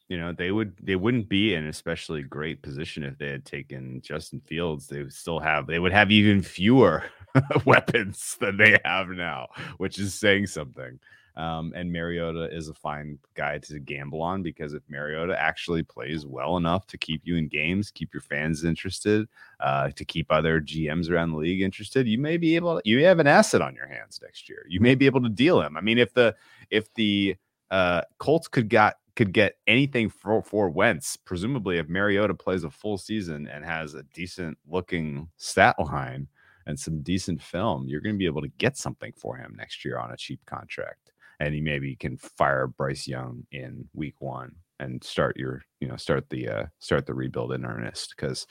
[0.09, 4.01] you know, they would they wouldn't be in especially great position if they had taken
[4.03, 4.87] Justin Fields.
[4.87, 7.05] They would still have they would have even fewer
[7.65, 9.49] weapons than they have now,
[9.79, 10.99] which is saying something.
[11.37, 16.25] Um, and Mariota is a fine guy to gamble on because if Mariota actually plays
[16.25, 19.29] well enough to keep you in games, keep your fans interested,
[19.61, 23.05] uh, to keep other GMs around the league interested, you may be able to, you
[23.05, 24.65] have an asset on your hands next year.
[24.67, 25.77] You may be able to deal him.
[25.77, 26.35] I mean, if the
[26.71, 27.37] if the
[27.71, 32.71] uh, Colts could got could get anything for for Wentz, presumably if Mariota plays a
[32.71, 36.29] full season and has a decent looking stat line
[36.67, 39.85] and some decent film, you're going to be able to get something for him next
[39.85, 44.55] year on a cheap contract, and he maybe can fire Bryce Young in Week One
[44.79, 48.15] and start your you know start the uh, start the rebuild in earnest.
[48.17, 48.47] Because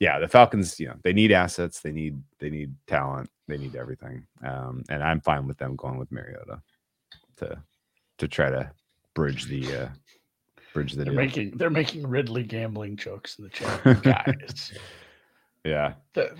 [0.00, 3.76] yeah the Falcons you know they need assets they need they need talent they need
[3.76, 4.26] everything.
[4.44, 6.60] Um, and I'm fine with them going with Mariota
[7.36, 7.62] to
[8.18, 8.70] to try to
[9.14, 9.88] bridge the uh
[10.72, 11.14] bridge the They're deal.
[11.14, 14.02] making they're making Ridley gambling jokes in the chat.
[14.02, 14.72] Guys,
[15.64, 16.34] yeah the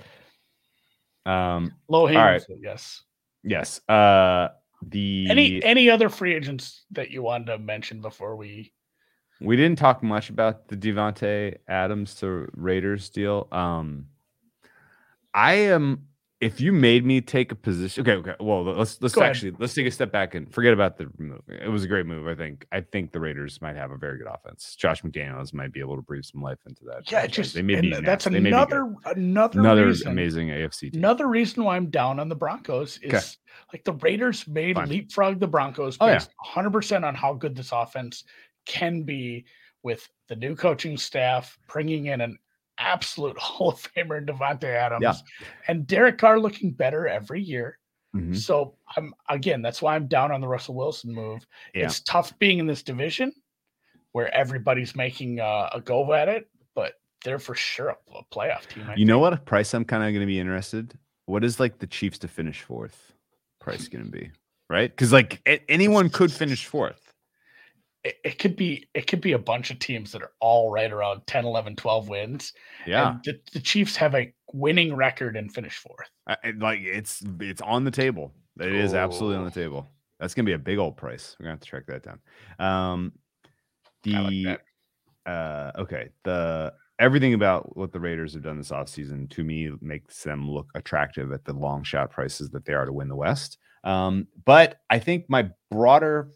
[1.27, 2.43] um low hanging right.
[2.63, 3.03] yes.
[3.43, 4.49] yes uh
[4.83, 8.73] the Any any other free agents that you wanted to mention before we?
[9.43, 14.07] we didn't talk much about the Davante Adams to Raiders deal um
[15.35, 16.07] I am
[16.41, 19.31] if you made me take a position okay okay well let's let's Go ahead.
[19.31, 22.07] actually let's take a step back and forget about the move it was a great
[22.07, 25.53] move i think i think the raiders might have a very good offense josh mcdaniels
[25.53, 28.03] might be able to breathe some life into that Yeah, just they may be that's
[28.03, 28.31] nasty.
[28.31, 30.91] They may be another another another reason, amazing afc team.
[30.95, 33.21] Another reason why I'm down on the Broncos is 'Kay.
[33.73, 34.89] like the Raiders made Fine.
[34.89, 36.21] leapfrog the Broncos Oh, yeah.
[36.55, 38.25] 100% on how good this offense
[38.67, 39.45] can be
[39.83, 42.39] with the new coaching staff, bringing in an
[42.81, 45.23] absolute Hall of Famer in Davante Adams,
[45.69, 47.79] and Derek Carr looking better every year.
[48.17, 48.37] Mhm.
[48.37, 51.47] So I'm again, that's why I'm down on the Russell Wilson move.
[51.75, 51.85] Yeah.
[51.85, 53.33] It's tough being in this division
[54.13, 58.67] where everybody's making uh, a go at it, but they're for sure a, a playoff
[58.67, 58.87] team.
[58.89, 61.79] I you know what price i'm kind of going to be interested what is like
[61.79, 63.13] the chiefs to finish fourth
[63.61, 64.31] price going to be
[64.69, 67.10] right because like anyone could finish fourth
[68.05, 70.91] it, it could be it could be a bunch of teams that are all right
[70.93, 72.53] around 10 11 12 wins
[72.87, 77.23] yeah and the, the chiefs have a winning record and finish fourth I- like it's
[77.41, 78.33] it's on the table.
[78.59, 79.55] It is absolutely on the Oh.
[79.55, 79.91] table.
[80.19, 81.35] That's gonna be a big old price.
[81.39, 82.19] We're gonna have to track that down.
[82.59, 83.13] Um,
[84.07, 89.31] I like the uh, okay, the everything about what the Raiders have done this offseason
[89.31, 92.93] to me makes them look attractive at the long shot prices that they are to
[92.93, 93.59] win the West.
[93.85, 96.31] Um, but I think my broader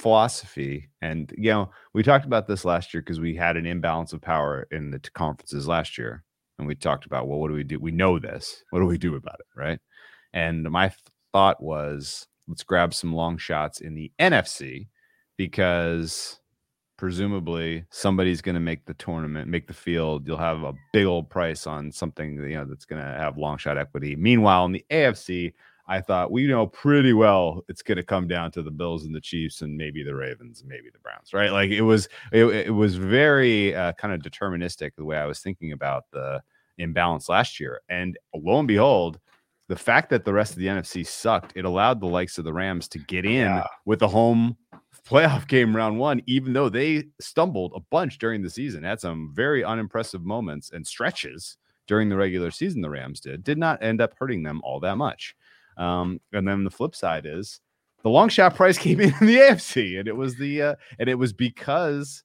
[0.00, 4.12] philosophy, and you know, we talked about this last year because we had an imbalance
[4.12, 6.24] of power in the t- conferences last year,
[6.58, 7.78] and we talked about, well, what do we do?
[7.78, 8.64] We know this.
[8.70, 9.78] What do we do about it, right?
[10.32, 10.98] And my th-
[11.32, 14.88] thought was, let's grab some long shots in the NFC
[15.36, 16.40] because
[16.96, 20.26] presumably somebody's going to make the tournament, make the field.
[20.26, 23.58] You'll have a big old price on something you know that's going to have long
[23.58, 24.16] shot equity.
[24.16, 25.52] Meanwhile, in the AFC,
[25.90, 29.14] I thought we know pretty well it's going to come down to the Bills and
[29.14, 31.50] the Chiefs and maybe the Ravens maybe the Browns, right?
[31.50, 35.40] Like it was, it, it was very uh, kind of deterministic the way I was
[35.40, 36.40] thinking about the
[36.78, 37.80] imbalance last year.
[37.88, 39.18] And lo and behold,
[39.68, 42.52] the fact that the rest of the NFC sucked, it allowed the likes of the
[42.52, 43.66] Rams to get in Yeah.
[43.84, 44.56] with a home
[45.08, 49.32] playoff game round one, even though they stumbled a bunch during the season, had some
[49.34, 52.80] very unimpressive moments and stretches during the regular season.
[52.80, 55.34] The Rams did did not end up hurting them all that much.
[55.76, 57.60] Um, and then the flip side is
[58.02, 61.08] the long shot price came in in the AFC, and it was the uh, and
[61.08, 62.22] it was because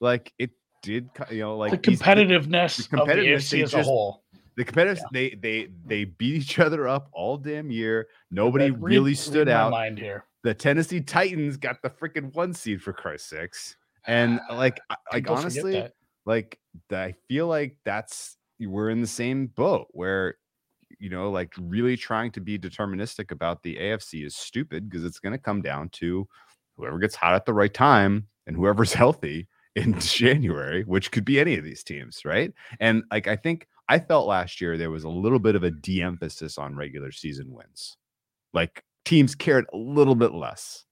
[0.00, 0.50] like it
[0.82, 4.22] did, you know, like the these- competitiveness, the of the competitiveness, AFC as a whole.
[4.56, 8.06] the competitors they they they beat each other up all damn year.
[8.30, 9.70] Nobody really read stood out.
[9.70, 10.24] Mind here.
[10.44, 13.76] The Tennessee Titans got the freaking one seed for Christ's sakes.
[14.06, 15.88] And like I- like honestly,
[16.26, 16.58] like
[16.92, 20.36] I feel like that's we're in the same boat where
[20.98, 25.18] you know like really trying to be deterministic about the AFC is stupid because it's
[25.18, 26.26] going to come down to
[26.76, 31.40] whoever gets hot at the right time and whoever's healthy in January, which could be
[31.40, 32.52] any of these teams, right?
[32.80, 35.70] And like I think I felt last year there was a little bit of a
[35.70, 37.96] de-emphasis on regular season wins.
[38.52, 40.84] Like teams cared a little bit less.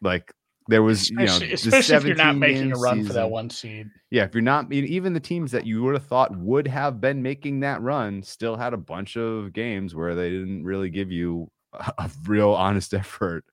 [0.00, 0.32] Like
[0.72, 3.30] there was, especially, you know, the especially if you're not making a run for that
[3.30, 3.90] one seed.
[4.10, 7.22] Yeah, if you're not even the teams that you would have thought would have been
[7.22, 11.50] making that run still had a bunch of games where they didn't really give you
[11.74, 13.44] a, a real honest effort,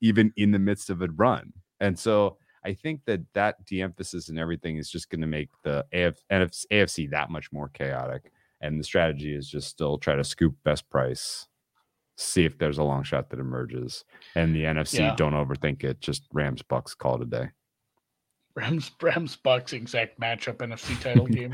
[0.00, 1.52] even in the midst of a run.
[1.78, 5.84] And so I think that that de-emphasis and everything is just going to make the
[5.92, 8.32] AF, AFC that much more chaotic.
[8.60, 11.48] And the strategy is just still try to scoop best price,
[12.22, 14.04] see if there's a long shot that emerges.
[14.34, 15.14] And the NFC, Yeah.
[15.16, 16.00] don't overthink it.
[16.00, 17.48] Just Rams, Bucs, call it a day.
[18.54, 21.52] Rams, Rams, Bucs exact matchup NFC title game.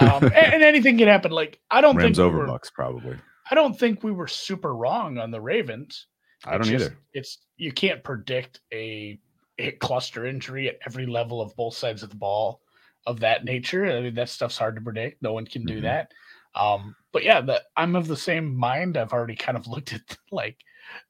[0.00, 1.30] Um, and, and anything can happen.
[1.30, 3.16] Like I don't Rams think we over were, Bucs, probably.
[3.50, 6.06] I don't think we were super wrong on the Ravens.
[6.44, 6.98] I don't just- either.
[7.12, 9.18] It's you can't predict a,
[9.58, 12.60] a cluster injury at every level of both sides of the ball
[13.06, 13.86] of that nature.
[13.86, 15.22] I mean, that stuff's hard to predict.
[15.22, 15.82] No one can do Mhm.
[15.82, 16.12] that.
[16.54, 18.96] Um, but yeah, the, I'm of the same mind.
[18.96, 20.56] I've already kind of looked at like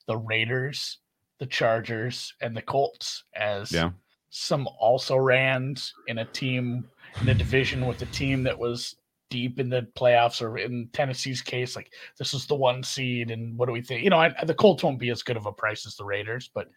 [0.07, 0.99] the Raiders,
[1.39, 3.91] the Chargers, and the Colts as Yeah.
[4.31, 6.89] some also rans in a team
[7.21, 8.97] in a division with a team that was
[9.31, 13.31] deep in the playoffs or in Tennessee's case, like this is the one seed.
[13.31, 14.03] And what do we think?
[14.03, 16.51] You know, I, the Colts won't be as good of a price as the Raiders,
[16.53, 16.69] but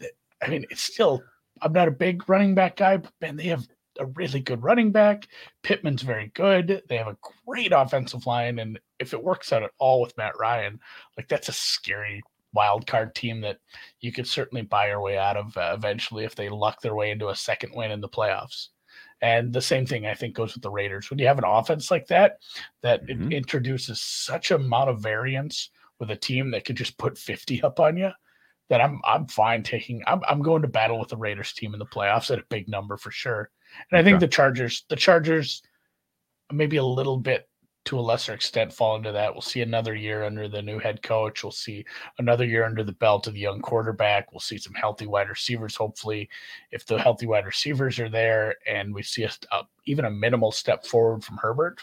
[0.00, 0.12] th-
[0.42, 1.22] I mean, it's still,
[1.60, 3.66] I'm not a big running back guy, but man, they have
[3.98, 5.28] a really good running back.
[5.62, 6.82] Pittman's very good.
[6.88, 8.58] They have a great offensive line.
[8.58, 10.80] And if it works out at all with Matt Ryan,
[11.16, 12.22] like that's a scary
[12.54, 13.58] wild card team that
[14.00, 17.10] you could certainly buy your way out of uh, eventually if they luck their way
[17.10, 18.68] into a second win in the playoffs.
[19.22, 21.08] And the same thing I think goes with the Raiders.
[21.08, 22.38] When you have an offense like that,
[22.82, 23.32] that it Mhm.
[23.32, 27.96] introduces such amount of variance with a team that could just put 50 up on
[27.96, 28.10] you,
[28.68, 31.78] that I'm I'm fine taking I'm I'm going to battle with the Raiders team in
[31.78, 33.50] the playoffs at a big number for sure.
[33.90, 34.26] And I think Okay.
[34.26, 35.62] the Chargers, the Chargers
[36.52, 37.48] maybe a little bit
[37.84, 39.32] to a lesser extent fall into that.
[39.32, 41.42] We'll see another year under the new head coach.
[41.42, 41.84] We'll see
[42.18, 44.30] another year under the belt of the young quarterback.
[44.30, 46.28] We'll see some healthy wide receivers, hopefully,
[46.70, 50.52] if the healthy wide receivers are there, and we see a, a- even a minimal
[50.52, 51.80] step forward from Herbert.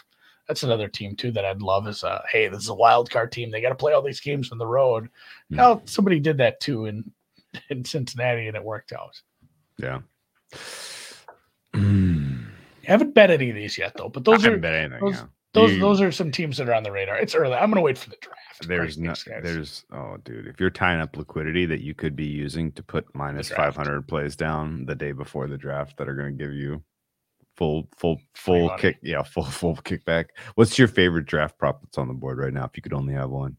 [0.48, 1.86] That's another team too that I'd love.
[1.86, 3.50] Is a hey, this is a wild card team.
[3.50, 5.10] They got to play all these games on the road.
[5.50, 5.56] Hmm.
[5.58, 7.12] Well, somebody did that too in
[7.68, 9.20] in Cincinnati, and it worked out.
[9.78, 10.00] Yeah.
[11.74, 12.46] Mm.
[12.84, 15.00] Haven't bet any of these yet though, but I those are bet anything.
[15.00, 15.26] those- yeah.
[15.52, 17.18] those You- those are some teams that are on the radar.
[17.18, 17.54] It's early.
[17.54, 18.66] I'm gonna wait for the draft.
[18.68, 19.24] there's no guys.
[19.42, 23.06] there's oh dude if you're tying up liquidity that you could be using to put
[23.14, 26.82] 500 plays down the day before the draft that are going to give you
[27.56, 32.06] full full full kick yeah full full kickback what's your favorite draft prop that's on
[32.08, 33.56] the board right now if you could only have one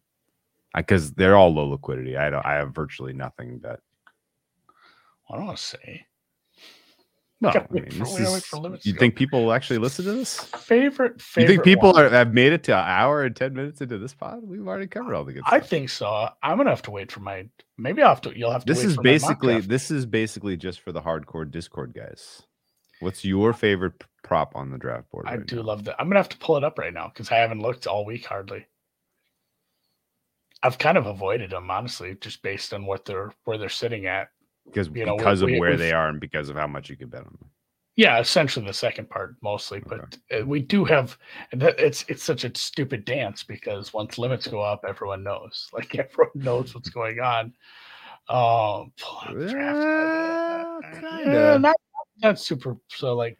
[0.75, 3.79] because they're all low liquidity i don't i have virtually nothing that
[5.31, 6.05] I don't want to say
[7.41, 10.13] well, I mean, this we gotta wait is- you think people will actually listen to
[10.13, 11.21] this favorite.
[11.37, 12.05] you think people one.
[12.05, 14.87] are, have made it to an hour and 10 minutes into this pod we've already
[14.87, 15.53] covered all the good stuff.
[15.53, 16.29] I stuff think so.
[16.43, 17.47] I'm gonna have to wait for my.
[17.77, 18.37] Maybe I'll have to.
[18.37, 18.73] You'll have to.
[18.73, 22.43] this is basically this is basically just for the hardcore discord guys
[23.01, 25.61] what's your favorite prop on the draft board I right do now?
[25.63, 25.99] love that.
[25.99, 28.25] I'm gonna have to pull it up right now because I haven't looked all week
[28.25, 28.67] hardly.
[30.63, 34.29] I've kind of avoided them honestly, just based on what they're where they're sitting at.
[34.65, 36.67] Because you know, we- because of we- where we've- they are and because of how
[36.67, 37.49] much you can bet on them
[37.97, 41.17] Yeah, essentially the second part mostly, but uh, we do have.
[41.51, 45.69] It's it's such a stupid dance because once limits go up, everyone knows.
[45.73, 47.53] Like everyone knows what's going on.
[48.29, 51.03] Um, pull up the draft.
[51.03, 51.75] Uh, Yeah, not
[52.23, 52.77] not super.
[52.87, 53.37] So like,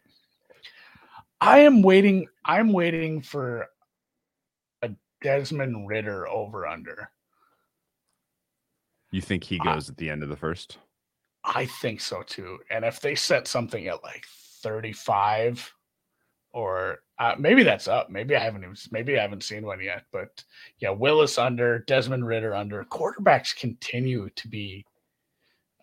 [1.40, 2.28] I am waiting.
[2.44, 3.68] I'm waiting for
[4.82, 4.90] a
[5.22, 7.10] Desmond Ridder over under.
[9.12, 10.78] You think he Uh, goes at the end of the first?
[11.44, 12.60] I think so too.
[12.70, 14.26] And if they set something at like
[14.62, 15.74] 35
[16.54, 18.10] or uh, maybe that's up.
[18.10, 20.44] Maybe I haven't even maybe I haven't seen one yet, but
[20.80, 22.84] yeah, Willis under, Desmond Ridder under.
[22.84, 24.86] Quarterbacks continue to be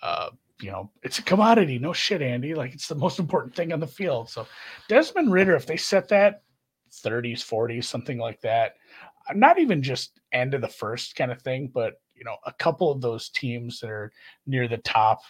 [0.03, 0.31] uh
[0.61, 1.79] you know, it's a commodity.
[1.79, 2.55] No shit, Andy.
[2.55, 4.29] Like it's the most important thing on the field.
[4.29, 4.47] So
[4.89, 6.43] Desmond Ridder, if they set that
[6.93, 8.75] 30s, 40s, something like that,
[9.29, 12.53] uh, not even just end of the first kind of thing, but you know, a
[12.53, 14.13] couple of those teams that are
[14.47, 15.21] near the top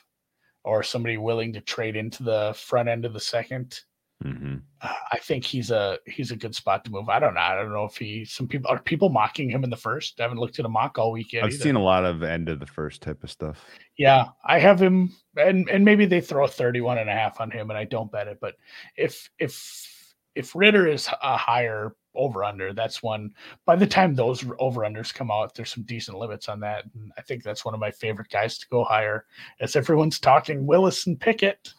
[0.68, 3.80] or somebody willing to trade into the front end of the second.
[4.22, 4.56] Mm-hmm.
[4.82, 7.08] Uh, I think he's a he's a good spot to move.
[7.08, 7.40] I don't know.
[7.40, 8.24] I don't know if he.
[8.24, 10.18] Some people are people mocking him in the first.
[10.18, 11.44] I haven't looked at a mock all week yet.
[11.44, 11.62] I've either.
[11.62, 13.64] seen a lot of end of the first type of stuff.
[13.96, 17.70] Yeah, I have him, and and maybe they throw 31 and a half on him,
[17.70, 18.38] and I don't bet it.
[18.40, 18.56] But
[18.96, 23.30] if if if Ridder is a higher over under, that's one.
[23.64, 27.10] By the time those over unders come out, there's some decent limits on that, and
[27.16, 29.24] I think that's one of my favorite guys to go higher.
[29.60, 31.72] As everyone's talking, Willis and Pickett.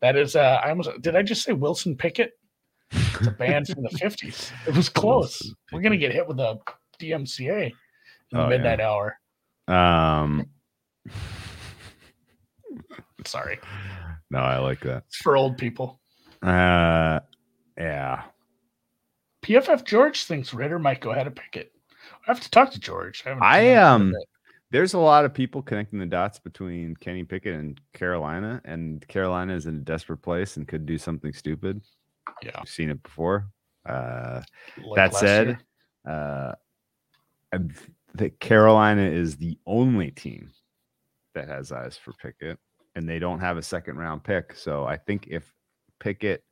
[0.00, 1.16] That is, uh, I almost did.
[1.16, 2.32] I just say Wilson Pickett?
[2.92, 4.50] It's a band from the 50s.
[4.66, 5.54] It was close.
[5.72, 6.58] We're gonna get hit with a
[7.00, 7.72] DMCA in
[8.32, 8.48] the Oh, yeah.
[8.48, 9.18] midnight hour.
[9.66, 10.46] Um,
[13.26, 13.58] Sorry,
[14.30, 15.02] no, I like that.
[15.08, 16.00] it's for old people.
[16.42, 17.18] Uh,
[17.76, 18.22] yeah.
[19.48, 21.72] PFF George thinks Ridder might go ahead of Pickett.
[22.26, 23.22] I have to talk to George.
[23.24, 24.14] I, I, seen him in a um.
[24.70, 29.54] There's a lot of people connecting the dots between Kenny Pickett and Carolina, and Carolina
[29.54, 31.80] is in a desperate place and could do something stupid.
[32.42, 32.50] yeah.
[32.54, 33.48] I've seen it before.
[33.86, 34.42] Uh,
[34.84, 35.58] like that said,
[36.06, 36.52] uh,
[38.14, 40.50] that Carolina is the only team
[41.34, 42.58] that has eyes for Pickett,
[42.94, 44.54] and they don't have a second round pick.
[44.54, 45.50] So I think if
[45.98, 46.44] Pickett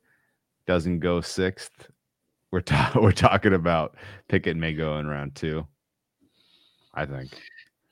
[0.65, 1.91] doesn't go sixth,
[2.51, 3.95] we're ta- we're talking about
[4.29, 5.65] Pickett may go in round two.
[6.93, 7.29] I think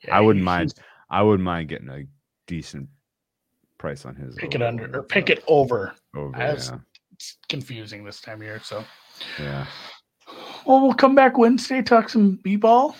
[0.04, 0.74] Yeah, I wouldn't mind.
[1.10, 2.02] I wouldn't mind getting a
[2.46, 2.88] decent
[3.78, 5.94] price on his Pick it under or pick it over.
[6.16, 6.34] over.
[6.36, 6.78] I was- Yeah,
[7.12, 8.60] It's confusing this time of year.
[8.64, 8.84] So,
[9.38, 9.66] yeah.
[10.66, 12.96] well, we'll come back Wednesday, talk some b ball.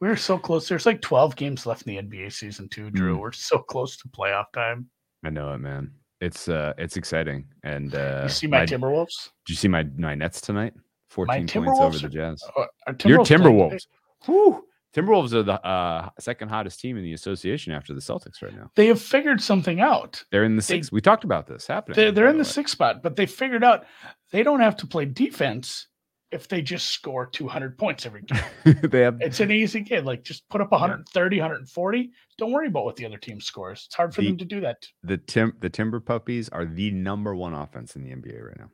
[0.00, 0.66] We're so close.
[0.66, 3.16] There's like 12 games left in the NBA season too, Drew.
[3.16, 3.20] Mm.
[3.20, 4.88] We're so close to playoff time.
[5.22, 5.92] I know it, man.
[6.22, 7.46] It's uh, it's exciting.
[7.64, 9.28] And uh, you see my, my- Timberwolves?
[9.44, 10.72] Did you see my my Nets tonight?
[11.10, 12.42] Fourteen points over the Jazz.
[12.56, 13.86] Uh, are Your Timberwolves Timberwolves.
[14.26, 14.64] Whew.
[14.94, 18.70] Timberwolves are the uh, second hottest team in the association after the Celtics right now.
[18.74, 20.24] They have figured something out.
[20.32, 20.90] They're in the They- six.
[20.90, 21.94] We talked about this happening.
[21.96, 22.48] They're, they're in the way.
[22.48, 23.84] sixth spot, but they figured out
[24.32, 25.86] they don't have to play defense
[26.32, 28.42] if they just score 200 points every game.
[28.82, 30.04] they have It's an easy game.
[30.04, 32.10] Like just put up 130, 140.
[32.38, 33.84] Don't worry about what the other team scores.
[33.86, 34.86] It's hard for The- them to do that.
[35.04, 38.70] the tim the Timber Puppies are the number one offense in the NBA right now.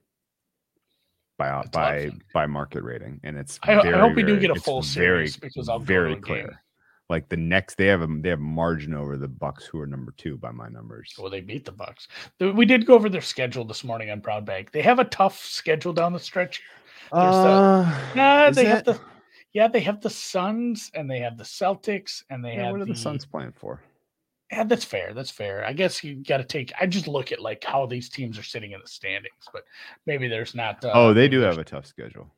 [1.39, 2.21] By That's by awesome.
[2.33, 5.29] by market rating, and it's I, I hope we do get a it's full very,
[5.29, 6.43] series because I'll very go to a clear.
[6.47, 6.59] game.
[7.11, 10.13] Like the next, they have a they have margin over the Bucks, who are number
[10.17, 11.13] two by my numbers.
[11.19, 12.09] Well, they beat the Bucks.
[12.41, 14.73] We did go over their schedule this morning on Proud Bank.
[14.73, 16.63] They have a tough schedule down the stretch.
[17.13, 18.85] There's the- Uh, Nah, is they have it?
[18.87, 19.01] the
[19.53, 22.81] yeah, they have the Suns and they have the Celtics and they Yeah, have what
[22.81, 23.81] are the, the Suns playing for?
[24.51, 25.13] Yeah, that's fair.
[25.13, 25.65] That's fair.
[25.65, 26.73] I guess you got to take.
[26.81, 29.65] I just look at like how these teams are sitting in the standings, but
[30.07, 30.85] maybe there's not.
[30.85, 32.31] Uh, oh, they do have a tough schedule.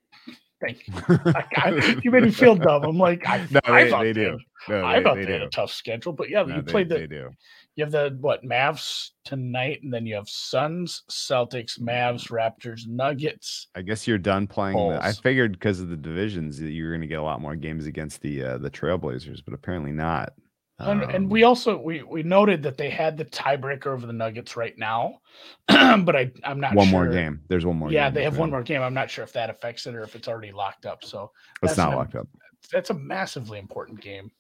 [0.61, 0.95] Thank you.
[1.25, 2.83] Like, I, you made me feel dumb.
[2.85, 4.39] I'm like, I, No, I they, thought they do.
[4.69, 6.89] No, I they, thought they they, had a tough schedule, but yeah, No, you played
[6.89, 7.31] the They do.
[7.77, 13.69] you have the what Mavs tonight, and then you have Suns, Celtics, Mavs, Raptors, Nuggets.
[13.75, 14.77] I guess you're done playing.
[14.77, 17.55] The, I figured because of the divisions that you're going to get a lot more
[17.55, 20.33] games against the uh, the Trailblazers, but apparently not.
[20.81, 24.13] And, and Um, we also we we noted that they had the tiebreaker over the
[24.13, 25.21] Nuggets right now,
[25.69, 27.05] but I I'm not one sure.
[27.05, 27.41] more game.
[27.49, 27.91] There's one more.
[27.91, 28.81] yeah, they have one more game.
[28.83, 31.05] I'm not sure if that affects it or if it's already locked up.
[31.05, 31.33] So.
[31.63, 32.29] It's that's not an- locked up.
[32.73, 34.31] that's a massively important game,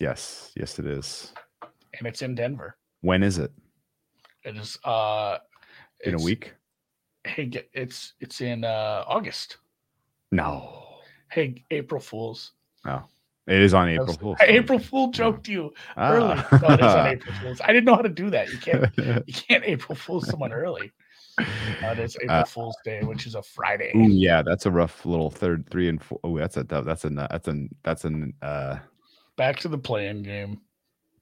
[0.00, 1.32] Yes, yes, it is.
[1.62, 2.76] and it's in Denver.
[3.02, 3.52] When is it?
[4.42, 5.38] It is uh
[6.04, 6.54] In a week?
[7.22, 9.58] Hey, it's it's in uh August.
[10.32, 10.82] No.
[11.30, 12.52] Hey, April Fools.
[13.46, 14.38] It is on April Fool's.
[14.40, 16.34] April Fool joked you early.
[16.50, 16.58] Ah.
[16.62, 17.60] No, it is on April Fools.
[17.62, 18.48] I didn't know how to do that.
[18.50, 18.90] You can't
[19.26, 20.90] you can't April Fool someone early.
[21.38, 21.44] Uh,
[21.88, 23.92] it is April Uh, Fool's Day, which is a Friday.
[23.96, 26.20] Ooh, yeah, that's a rough little third, three and four.
[26.24, 28.78] Oh, that's a that's a that's a that's an uh
[29.36, 30.60] Back to the playing game.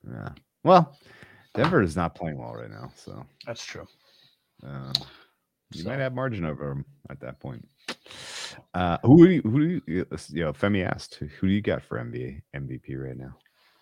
[0.08, 0.28] yeah.
[0.64, 0.96] Well,
[1.54, 3.86] Denver is not playing well right now, so That's true.
[4.62, 4.92] um,
[5.72, 7.66] you So- might have margin over them at that point.
[8.74, 11.98] Uh, who do you, who you, you know, Femi asked, who, do you got for
[11.98, 13.36] NBA MVP right now?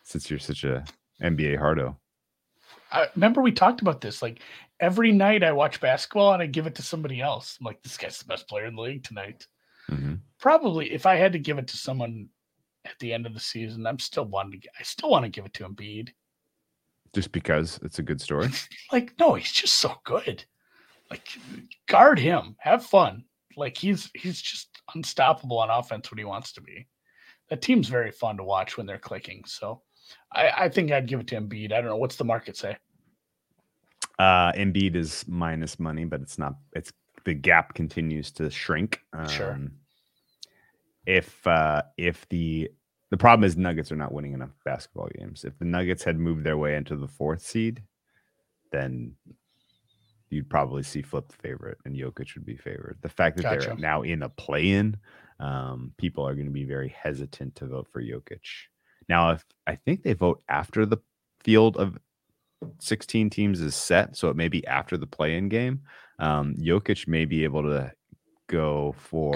[0.05, 0.85] Since you're such a
[1.23, 1.99] NBA hardo.
[2.93, 4.23] I remember we talked about this.
[4.23, 4.41] Like
[4.81, 7.57] every night I watch basketball and I give it to somebody else.
[7.61, 9.47] I'm like, this guy's the best player in the league tonight.
[9.91, 10.21] Mhm.
[10.39, 12.29] Probably if I had to give it to someone
[12.85, 15.45] at the end of the season, I'm still wanting to I still want to give
[15.47, 16.11] it to Embiid.
[17.15, 18.49] just because it's a good story.
[18.93, 20.45] Like, no, he's just so good.
[21.11, 21.27] Like,
[21.89, 23.25] guard him, have fun.
[23.61, 26.89] Like he's he's just unstoppable on offense when he wants to be.
[27.51, 29.45] That team's very fun to watch when they're clicking.
[29.47, 29.82] So
[30.32, 31.73] I, I think I'd give it to Embiid.
[31.73, 32.77] I don't know what's the market say.
[34.19, 36.93] Uh Embiid is minus money, but it's not it's
[37.24, 39.01] the gap continues to shrink.
[39.12, 39.61] Um, Sure.
[41.07, 42.70] If uh if the
[43.11, 45.45] the problem is Nuggets are not winning enough basketball games.
[45.45, 47.82] If the Nuggets had moved their way into the fourth seed,
[48.73, 49.16] then
[50.31, 52.98] you'd probably see flip the favorite and Jokic would be favored.
[53.02, 54.97] The fact that they're now in a play-in,
[55.40, 58.40] um, people are going to be very hesitant to vote for Jokic.
[59.09, 60.98] Now, if I think they vote after the
[61.43, 61.98] field of
[62.78, 65.82] 16 teams is set, so it may be after the play-in game.
[66.19, 67.93] Um, Jokic may be able to
[68.48, 69.32] go for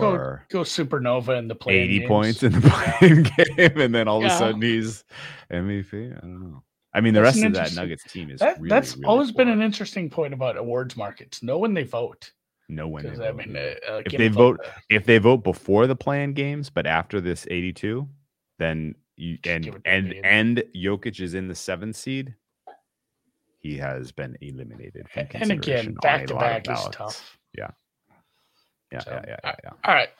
[0.50, 1.80] Go go supernova in the play.
[1.80, 3.22] 80 points in the play-in
[3.56, 5.04] game, and then all of a sudden he's
[5.50, 6.16] MVP.
[6.16, 6.62] I don't know.
[6.94, 9.32] I mean, the That's rest of that Nuggets team is That, really, that's really always
[9.32, 11.42] been an interesting point about awards markets.
[11.42, 12.30] Know when they vote.
[12.68, 13.02] no one.
[13.02, 16.70] Because I mean, uh, uh, If they vote- if they vote before the play-in games,
[16.70, 18.08] but after this 82,
[18.58, 22.34] then you Just and give it to and and Jokic is in the seventh seed.
[23.58, 27.38] He has been eliminated and again, back to back is tough.
[27.56, 27.70] Yeah,
[29.00, 29.70] So, yeah, yeah, yeah, yeah.
[29.84, 30.10] All right,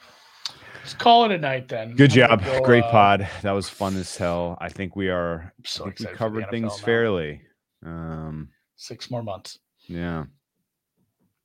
[0.79, 1.95] let's call it a night then.
[1.97, 2.45] Good job.
[2.45, 3.29] go, Great uh, pod.
[3.43, 4.59] That was fun as hell.
[4.61, 6.85] I think we are so think we excited for the covered things now.
[6.85, 7.43] fairly.
[7.85, 9.59] Um, Six more months.
[9.87, 10.25] yeah.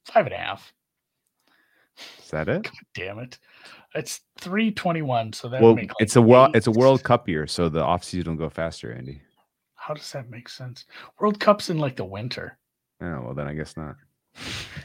[0.05, 0.73] Five and a half.
[2.23, 2.63] Is that it?
[2.63, 3.37] God damn it.
[3.95, 5.33] It's three twenty one.
[5.33, 7.83] So that Well, make like it's a world it's a World Cup year, so the
[7.83, 9.21] off season will go faster, Andy.
[9.75, 10.85] How does that make sense?
[11.19, 12.57] World Cup's in like the winter.
[13.01, 13.95] Oh, well then I guess not.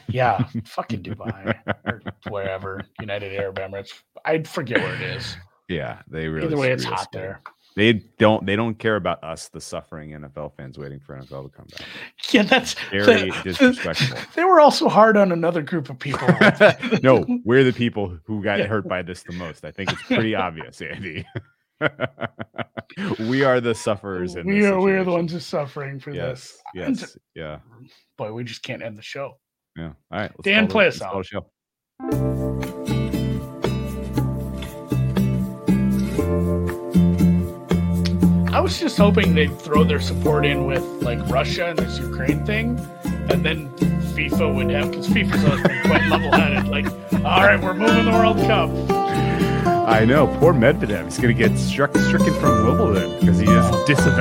[0.07, 1.55] Yeah, fucking Dubai
[1.85, 3.93] or wherever, United Arab Emirates.
[4.25, 5.35] I'd forget where it is.
[5.67, 7.19] Yeah, they really Either way, it's hot good.
[7.21, 7.41] there.
[7.75, 11.49] They don't they don't care about us, the suffering NFL fans waiting for NFL to
[11.49, 11.85] come back.
[12.31, 14.17] Yeah, that's Very that- disrespectful.
[14.35, 16.27] They were also hard on another group of people.
[17.03, 18.67] no, we're the people who got Yeah.
[18.67, 19.65] hurt by this the most.
[19.65, 21.25] I think it's pretty obvious, Andy.
[23.19, 25.13] we are the sufferers in we this are we are the situation.
[25.13, 27.01] ones who's suffering for Yes, this.
[27.01, 27.59] Yes, yeah,
[28.17, 29.37] boy, we just can't end the show.
[29.75, 29.85] Yeah.
[29.85, 31.25] All right, let's Dan, play us out.
[31.25, 31.45] show.
[38.53, 42.45] I was just hoping they'd throw their support in with like Russia and this Ukraine
[42.45, 42.79] thing,
[43.29, 43.69] and then
[44.15, 46.67] FIFA would have because FIFA's always been quite level-headed.
[46.69, 46.85] Like,
[47.25, 48.69] all right, we're moving the World Cup.
[49.87, 50.27] I know.
[50.39, 51.03] Poor Medvedev.
[51.05, 54.13] He's going to get struck stricken from Wimbledon because he just disavowed